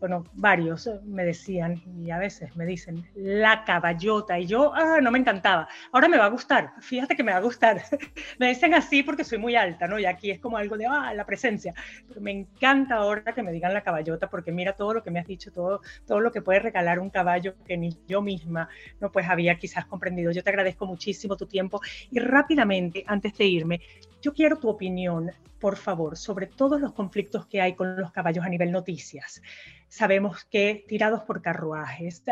bueno, 0.00 0.24
varios 0.34 0.88
me 1.04 1.24
decían 1.24 1.82
y 2.04 2.10
a 2.10 2.18
veces 2.18 2.54
me 2.56 2.64
dicen 2.66 3.04
la 3.14 3.64
caballota 3.64 4.38
y 4.38 4.46
yo, 4.46 4.72
ah, 4.74 4.98
no 5.02 5.10
me 5.10 5.18
encantaba. 5.18 5.68
Ahora 5.92 6.08
me 6.08 6.18
va 6.18 6.26
a 6.26 6.30
gustar, 6.30 6.72
fíjate 6.80 7.16
que 7.16 7.24
me 7.24 7.32
va 7.32 7.38
a 7.38 7.42
gustar. 7.42 7.82
me 8.38 8.48
dicen 8.48 8.74
así 8.74 9.02
porque 9.02 9.24
soy 9.24 9.38
muy 9.38 9.56
alta, 9.56 9.86
¿no? 9.86 9.98
Y 9.98 10.06
aquí 10.06 10.30
es 10.30 10.38
como 10.38 10.56
algo 10.56 10.76
de, 10.76 10.86
ah, 10.86 11.12
la 11.14 11.24
presencia. 11.24 11.74
Pero 12.06 12.20
me 12.20 12.30
encanta 12.30 12.96
ahora 12.96 13.32
que 13.32 13.42
me 13.42 13.52
digan 13.52 13.74
la 13.74 13.82
caballota 13.82 14.28
porque 14.28 14.52
mira 14.52 14.74
todo 14.74 14.94
lo 14.94 15.02
que 15.02 15.10
me 15.10 15.20
has 15.20 15.26
dicho, 15.26 15.52
todo, 15.52 15.80
todo 16.06 16.20
lo 16.20 16.32
que 16.32 16.42
puede 16.42 16.60
regalar 16.60 16.98
un 16.98 17.10
caballo 17.10 17.54
que 17.66 17.76
ni 17.76 17.96
yo 18.06 18.22
misma, 18.22 18.68
no, 19.00 19.10
pues 19.10 19.28
había 19.28 19.56
quizás 19.56 19.86
comprendido. 19.86 20.32
Yo 20.32 20.42
te 20.42 20.50
agradezco 20.50 20.86
muchísimo 20.86 21.36
tu 21.36 21.46
tiempo 21.46 21.80
y 22.10 22.18
rápidamente, 22.18 23.04
antes 23.06 23.34
irme, 23.46 23.80
yo 24.20 24.34
quiero 24.34 24.56
tu 24.56 24.68
opinión, 24.68 25.30
por 25.60 25.76
favor, 25.76 26.16
sobre 26.16 26.46
todos 26.46 26.80
los 26.80 26.92
conflictos 26.92 27.46
que 27.46 27.60
hay 27.60 27.74
con 27.74 27.96
los 27.96 28.10
caballos 28.12 28.44
a 28.44 28.48
nivel 28.48 28.72
noticias. 28.72 29.42
Sabemos 29.88 30.44
que 30.44 30.84
tirados 30.86 31.22
por 31.22 31.40
carruajes, 31.40 32.22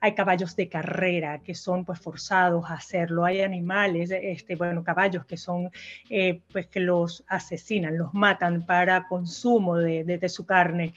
hay 0.00 0.14
caballos 0.14 0.56
de 0.56 0.68
carrera 0.68 1.40
que 1.40 1.54
son 1.54 1.84
pues 1.84 2.00
forzados 2.00 2.70
a 2.70 2.74
hacerlo, 2.74 3.24
hay 3.24 3.40
animales, 3.40 4.10
este, 4.10 4.56
bueno, 4.56 4.82
caballos 4.82 5.24
que 5.26 5.36
son, 5.36 5.70
eh, 6.08 6.42
pues 6.52 6.68
que 6.68 6.80
los 6.80 7.24
asesinan, 7.26 7.98
los 7.98 8.14
matan 8.14 8.64
para 8.64 9.06
consumo 9.08 9.76
de, 9.76 10.28
su 10.28 10.46
carne. 10.46 10.94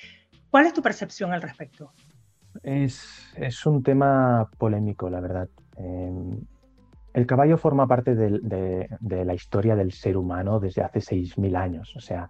¿Cuál 0.50 0.68
es 0.68 0.74
tu 0.74 0.82
percepción 0.82 1.34
al 1.34 1.42
respecto? 1.42 1.92
Es, 2.64 3.34
es 3.36 3.66
un 3.66 3.84
tema 3.84 4.50
polémico, 4.58 5.10
la 5.10 5.20
verdad. 5.20 5.50
Em, 5.76 6.40
el 7.16 7.26
caballo 7.26 7.58
forma 7.58 7.88
parte 7.88 8.14
de, 8.14 8.90
la 9.00 9.34
historia 9.34 9.74
del 9.78 9.94
ser 9.94 10.18
humano 10.18 10.60
desde 10.60 10.84
hace 10.84 11.00
6.000 11.00 11.56
años. 11.56 11.96
O 11.96 12.02
sea, 12.02 12.30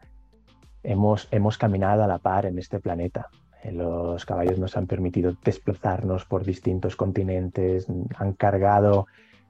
hemos, 0.83 1.27
hemos 1.31 1.57
caminado 1.57 2.03
a 2.03 2.07
la 2.07 2.19
par 2.19 2.45
en 2.45 2.59
este 2.59 2.79
planeta. 2.79 3.29
Eh, 3.63 3.71
los 3.71 4.23
caballos 4.27 4.59
nos 4.59 4.77
han 4.77 4.85
permitido 4.85 5.35
desplazarnos 5.43 6.25
por 6.25 6.45
distintos 6.45 6.95
continentes, 6.95 7.87
han 8.15 8.33
cargado 8.33 9.07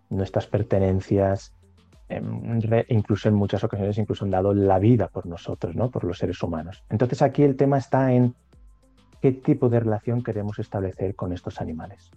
nuestras 0.09 0.47
pertenencias, 0.47 1.53
incluso 2.87 3.27
en 3.27 3.35
muchas 3.35 3.61
ocasiones 3.65 3.97
incluso 3.97 4.23
han 4.23 4.31
dado 4.31 4.53
la 4.53 4.79
vida 4.79 5.09
por 5.09 5.25
nosotros, 5.25 5.75
¿no? 5.75 5.91
por 5.91 6.05
los 6.05 6.17
seres 6.17 6.41
humanos. 6.41 6.85
Entonces 6.89 7.21
aquí 7.21 7.43
el 7.43 7.57
tema 7.57 7.77
está 7.77 8.13
en 8.13 8.35
qué 9.21 9.33
tipo 9.33 9.67
de 9.67 9.81
relación 9.81 10.23
queremos 10.23 10.59
establecer 10.59 11.13
con 11.13 11.33
estos 11.33 11.59
animales. 11.59 12.09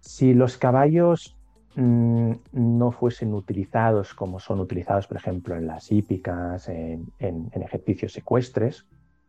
Si 0.00 0.32
los 0.32 0.56
caballos 0.56 1.37
Mm, 1.80 2.32
no 2.54 2.90
fuesen 2.90 3.32
utilizados 3.34 4.12
como 4.12 4.40
son 4.40 4.58
utilizados, 4.58 5.06
por 5.06 5.16
ejemplo, 5.16 5.54
en 5.54 5.68
las 5.68 5.92
hípicas, 5.92 6.68
en, 6.68 7.12
ejercicios 7.20 8.12
secuestres, 8.12 8.84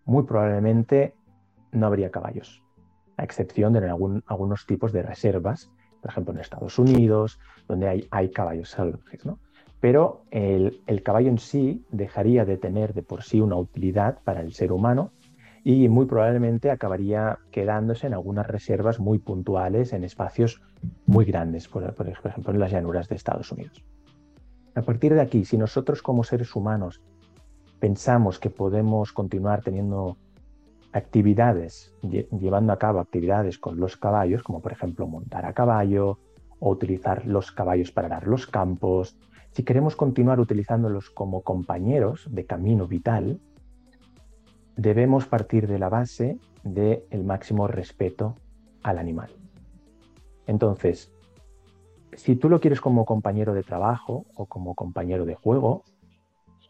muy 0.05 0.23
probablemente 0.23 1.13
no 1.71 1.85
habría 1.85 2.09
caballos, 2.09 2.63
a 3.17 3.23
excepción 3.23 3.73
de 3.73 3.87
algunos 3.87 4.65
tipos 4.65 4.91
de 4.91 5.03
reservas, 5.03 5.69
por 6.01 6.09
ejemplo, 6.09 6.33
en 6.33 6.39
Estados 6.39 6.79
Unidos, 6.79 7.39
donde 7.67 7.87
hay, 7.87 8.07
hay 8.09 8.31
caballos 8.31 8.71
salvajes. 8.71 9.23
¿no? 9.27 9.37
Pero 9.79 10.23
el, 10.31 10.81
el 10.87 11.03
caballo 11.03 11.29
en 11.29 11.37
sí 11.37 11.85
dejaría 11.91 12.45
de 12.45 12.57
tener 12.57 12.95
de 12.95 13.03
por 13.03 13.21
sí 13.21 13.41
una 13.41 13.57
utilidad 13.57 14.23
para 14.23 14.41
el 14.41 14.53
ser 14.53 14.71
humano 14.71 15.11
y 15.71 15.87
muy 15.87 16.07
probablemente 16.07 16.71
acabaría 16.71 17.37
quedándose 17.51 18.07
en 18.07 18.15
algunas 18.15 18.47
reservas 18.47 18.99
muy 18.99 19.19
puntuales 19.19 19.93
en 19.93 20.03
espacios 20.03 20.63
muy 21.05 21.25
grandes, 21.25 21.67
por, 21.67 21.83
ejemplo 21.83 22.51
en 22.51 22.59
las 22.59 22.71
llanuras 22.71 23.07
de 23.07 23.15
Estados 23.15 23.51
Unidos. 23.51 23.83
A 24.73 24.81
partir 24.81 25.13
de 25.13 25.21
aquí, 25.21 25.45
si 25.45 25.59
nosotros 25.59 26.01
como 26.01 26.23
seres 26.23 26.55
humanos 26.55 27.03
pensamos 27.79 28.39
que 28.39 28.49
podemos 28.49 29.13
continuar 29.13 29.61
teniendo 29.61 30.17
actividades, 30.91 31.93
llevando 32.01 32.73
a 32.73 32.79
cabo 32.79 32.99
actividades 32.99 33.59
con 33.59 33.79
los 33.79 33.95
caballos, 33.95 34.41
como 34.41 34.61
por 34.61 34.71
ejemplo 34.71 35.05
montar 35.05 35.45
a 35.45 35.53
caballo 35.53 36.17
o 36.57 36.71
utilizar 36.71 37.27
los 37.27 37.51
caballos 37.51 37.91
para 37.91 38.09
dar 38.09 38.25
los 38.25 38.47
campos, 38.47 39.19
si 39.51 39.61
queremos 39.61 39.95
continuar 39.95 40.39
utilizándolos 40.39 41.11
como 41.11 41.41
compañeros 41.41 42.27
de 42.31 42.47
camino 42.47 42.87
vital, 42.87 43.39
debemos 44.79 45.25
partir 45.25 45.67
de 45.67 45.77
la 45.77 45.89
base 45.89 46.37
del 46.63 47.23
máximo 47.25 47.67
respeto 47.67 48.35
al 48.81 48.97
animal. 48.97 49.29
Entonces, 50.47 51.11
si 52.13 52.35
tú 52.37 52.49
lo 52.49 52.61
quieres 52.61 52.79
como 52.79 53.05
compañero 53.05 53.53
de 53.53 53.63
trabajo 53.63 54.25
o 54.35 54.45
como 54.45 54.75
compañero 54.75 55.25
de 55.25 55.35
juego, 55.35 55.83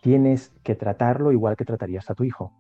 tienes 0.02 0.52
que 0.64 0.74
tratarlo 0.76 1.32
igual 1.32 1.56
que 1.56 1.66
tratarías 1.66 2.10
a 2.10 2.16
tu 2.16 2.24
hijo. 2.24 2.52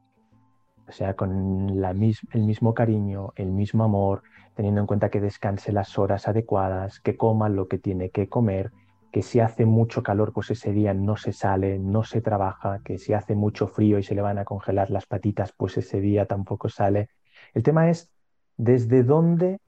O 0.88 0.91
sea, 0.91 1.15
con 1.15 1.81
la 1.81 1.91
el 1.91 2.43
mismo 2.43 2.73
cariño, 2.75 3.33
el 3.35 3.51
mismo 3.51 3.83
amor, 3.83 4.21
teniendo 4.53 4.81
en 4.81 4.88
cuenta 4.88 5.09
que 5.09 5.19
descanse 5.19 5.71
las 5.71 5.97
horas 5.97 6.27
adecuadas, 6.27 6.99
que 6.99 7.17
coma 7.17 7.49
lo 7.49 7.67
que 7.67 7.79
tiene 7.79 8.12
que 8.12 8.29
comer, 8.29 8.71
que 9.11 9.21
si 9.21 9.39
hace 9.39 9.65
mucho 9.65 10.03
calor, 10.03 10.33
pues 10.33 10.51
ese 10.51 10.71
día 10.71 10.93
no 10.93 11.17
se 11.17 11.33
sale, 11.33 11.79
no 11.79 12.03
se 12.03 12.21
trabaja, 12.21 12.79
que 12.83 12.97
si 12.97 13.13
hace 13.13 13.35
mucho 13.35 13.67
frío 13.67 13.97
y 13.97 14.03
se 14.03 14.15
le 14.15 14.21
van 14.21 14.37
a 14.37 14.45
congelar 14.45 14.91
las 14.91 15.05
patitas, 15.05 15.51
pues 15.51 15.77
ese 15.77 15.99
día 15.99 16.25
tampoco 16.25 16.69
sale. 16.69 17.09
El 17.53 17.63
tema 17.63 17.89
es 17.89 18.11
desde 18.57 19.03
dónde 19.03 19.59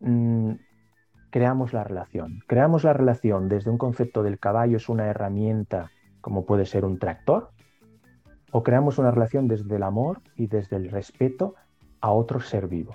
mm, 0.00 0.52
creamos 1.30 1.72
la 1.72 1.84
relación. 1.84 2.40
Creamos 2.46 2.84
la 2.84 2.92
relación 2.92 3.48
desde 3.48 3.70
un 3.70 3.78
concepto 3.78 4.22
del 4.22 4.38
caballo 4.38 4.76
es 4.78 4.88
una 4.88 5.06
herramienta 5.06 5.90
como 6.20 6.44
puede 6.44 6.66
ser 6.66 6.84
un 6.84 6.98
tractor, 6.98 7.50
o 8.52 8.62
creamos 8.62 8.98
una 8.98 9.10
relación 9.10 9.48
desde 9.48 9.76
el 9.76 9.82
amor 9.82 10.20
y 10.36 10.46
desde 10.46 10.76
el 10.76 10.90
respeto 10.90 11.54
a 12.00 12.10
otro 12.12 12.40
ser 12.40 12.68
vivo. 12.68 12.94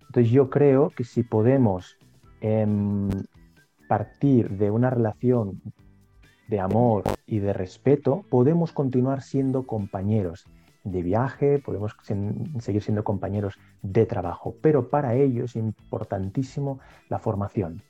Entonces 0.00 0.30
yo 0.30 0.50
creo 0.50 0.90
que 0.90 1.04
si 1.04 1.22
podemos 1.22 1.98
em, 2.40 3.08
partir 3.90 4.50
de 4.50 4.70
una 4.70 4.88
relación 4.88 5.60
de 6.46 6.60
amor 6.60 7.02
y 7.26 7.40
de 7.40 7.52
respeto, 7.52 8.24
podemos 8.30 8.70
continuar 8.70 9.20
siendo 9.20 9.66
compañeros 9.66 10.44
de 10.84 11.02
viaje, 11.02 11.58
podemos 11.58 11.96
seguir 12.60 12.84
siendo 12.84 13.02
compañeros 13.02 13.58
de 13.82 14.06
trabajo, 14.06 14.54
pero 14.62 14.90
para 14.90 15.16
ello 15.16 15.46
es 15.46 15.56
importantísimo 15.56 16.78
la 17.08 17.18
formación, 17.18 17.82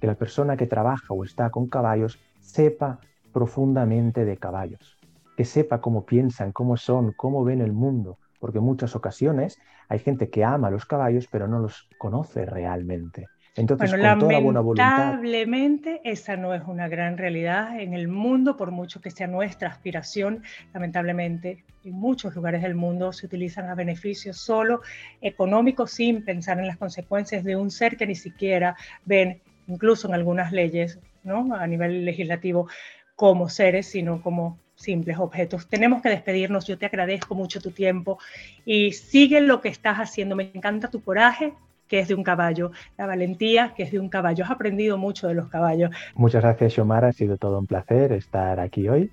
que 0.00 0.06
la 0.06 0.14
persona 0.14 0.56
que 0.56 0.68
trabaja 0.68 1.12
o 1.12 1.24
está 1.24 1.50
con 1.50 1.66
caballos 1.66 2.20
sepa 2.38 3.00
profundamente 3.32 4.24
de 4.24 4.36
caballos, 4.36 4.96
que 5.36 5.44
sepa 5.44 5.80
cómo 5.80 6.06
piensan, 6.06 6.52
cómo 6.52 6.76
son, 6.76 7.10
cómo 7.16 7.42
ven 7.42 7.62
el 7.62 7.72
mundo, 7.72 8.16
porque 8.38 8.58
en 8.58 8.64
muchas 8.64 8.94
ocasiones 8.94 9.58
hay 9.88 9.98
gente 9.98 10.30
que 10.30 10.44
ama 10.44 10.70
los 10.70 10.86
caballos 10.86 11.26
pero 11.28 11.48
no 11.48 11.58
los 11.58 11.88
conoce 11.98 12.46
realmente. 12.46 13.26
Entonces, 13.58 13.90
bueno, 13.90 14.64
con 14.64 14.76
lamentablemente 14.76 16.00
esa 16.04 16.36
no 16.36 16.54
es 16.54 16.62
una 16.66 16.86
gran 16.86 17.18
realidad 17.18 17.80
en 17.80 17.92
el 17.92 18.06
mundo, 18.06 18.56
por 18.56 18.70
mucho 18.70 19.00
que 19.00 19.10
sea 19.10 19.26
nuestra 19.26 19.68
aspiración. 19.68 20.44
Lamentablemente, 20.72 21.64
en 21.84 21.92
muchos 21.92 22.36
lugares 22.36 22.62
del 22.62 22.76
mundo 22.76 23.12
se 23.12 23.26
utilizan 23.26 23.68
a 23.68 23.74
beneficios 23.74 24.36
solo 24.36 24.82
económicos 25.20 25.90
sin 25.90 26.24
pensar 26.24 26.60
en 26.60 26.68
las 26.68 26.76
consecuencias 26.76 27.42
de 27.42 27.56
un 27.56 27.72
ser 27.72 27.96
que 27.96 28.06
ni 28.06 28.14
siquiera 28.14 28.76
ven, 29.04 29.40
incluso 29.66 30.06
en 30.06 30.14
algunas 30.14 30.52
leyes, 30.52 31.00
¿no? 31.24 31.52
a 31.54 31.66
nivel 31.66 32.04
legislativo, 32.04 32.68
como 33.16 33.48
seres, 33.48 33.88
sino 33.88 34.22
como 34.22 34.58
simples 34.76 35.18
objetos. 35.18 35.68
Tenemos 35.68 36.00
que 36.00 36.10
despedirnos. 36.10 36.64
Yo 36.64 36.78
te 36.78 36.86
agradezco 36.86 37.34
mucho 37.34 37.60
tu 37.60 37.72
tiempo 37.72 38.18
y 38.64 38.92
sigue 38.92 39.40
lo 39.40 39.60
que 39.60 39.68
estás 39.68 39.98
haciendo. 39.98 40.36
Me 40.36 40.52
encanta 40.54 40.88
tu 40.88 41.02
coraje, 41.02 41.52
que 41.88 42.00
es 42.00 42.08
de 42.08 42.14
un 42.14 42.22
caballo, 42.22 42.70
la 42.96 43.06
valentía, 43.06 43.74
que 43.76 43.82
es 43.84 43.92
de 43.92 43.98
un 43.98 44.08
caballo. 44.08 44.44
Has 44.44 44.50
aprendido 44.50 44.98
mucho 44.98 45.28
de 45.28 45.34
los 45.34 45.48
caballos. 45.48 45.90
Muchas 46.14 46.42
gracias, 46.42 46.74
Xiomara. 46.74 47.08
Ha 47.08 47.12
sido 47.12 47.36
todo 47.36 47.58
un 47.58 47.66
placer 47.66 48.12
estar 48.12 48.60
aquí 48.60 48.88
hoy. 48.88 49.10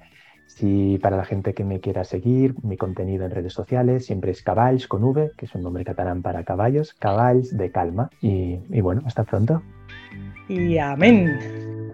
Si 0.47 0.99
para 1.01 1.17
la 1.17 1.25
gente 1.25 1.53
que 1.53 1.63
me 1.63 1.79
quiera 1.79 2.03
seguir, 2.03 2.55
mi 2.63 2.77
contenido 2.77 3.25
en 3.25 3.31
redes 3.31 3.53
sociales 3.53 4.05
siempre 4.05 4.31
es 4.31 4.41
Caballs 4.41 4.87
con 4.87 5.03
V, 5.03 5.31
que 5.35 5.45
es 5.45 5.55
un 5.55 5.63
nombre 5.63 5.83
catalán 5.83 6.21
para 6.21 6.43
caballos, 6.43 6.93
Caballs 6.93 7.57
de 7.57 7.71
calma. 7.71 8.09
Y, 8.21 8.59
y 8.69 8.81
bueno, 8.81 9.01
hasta 9.05 9.23
pronto. 9.23 9.63
Y 10.47 10.77
amén. 10.77 11.93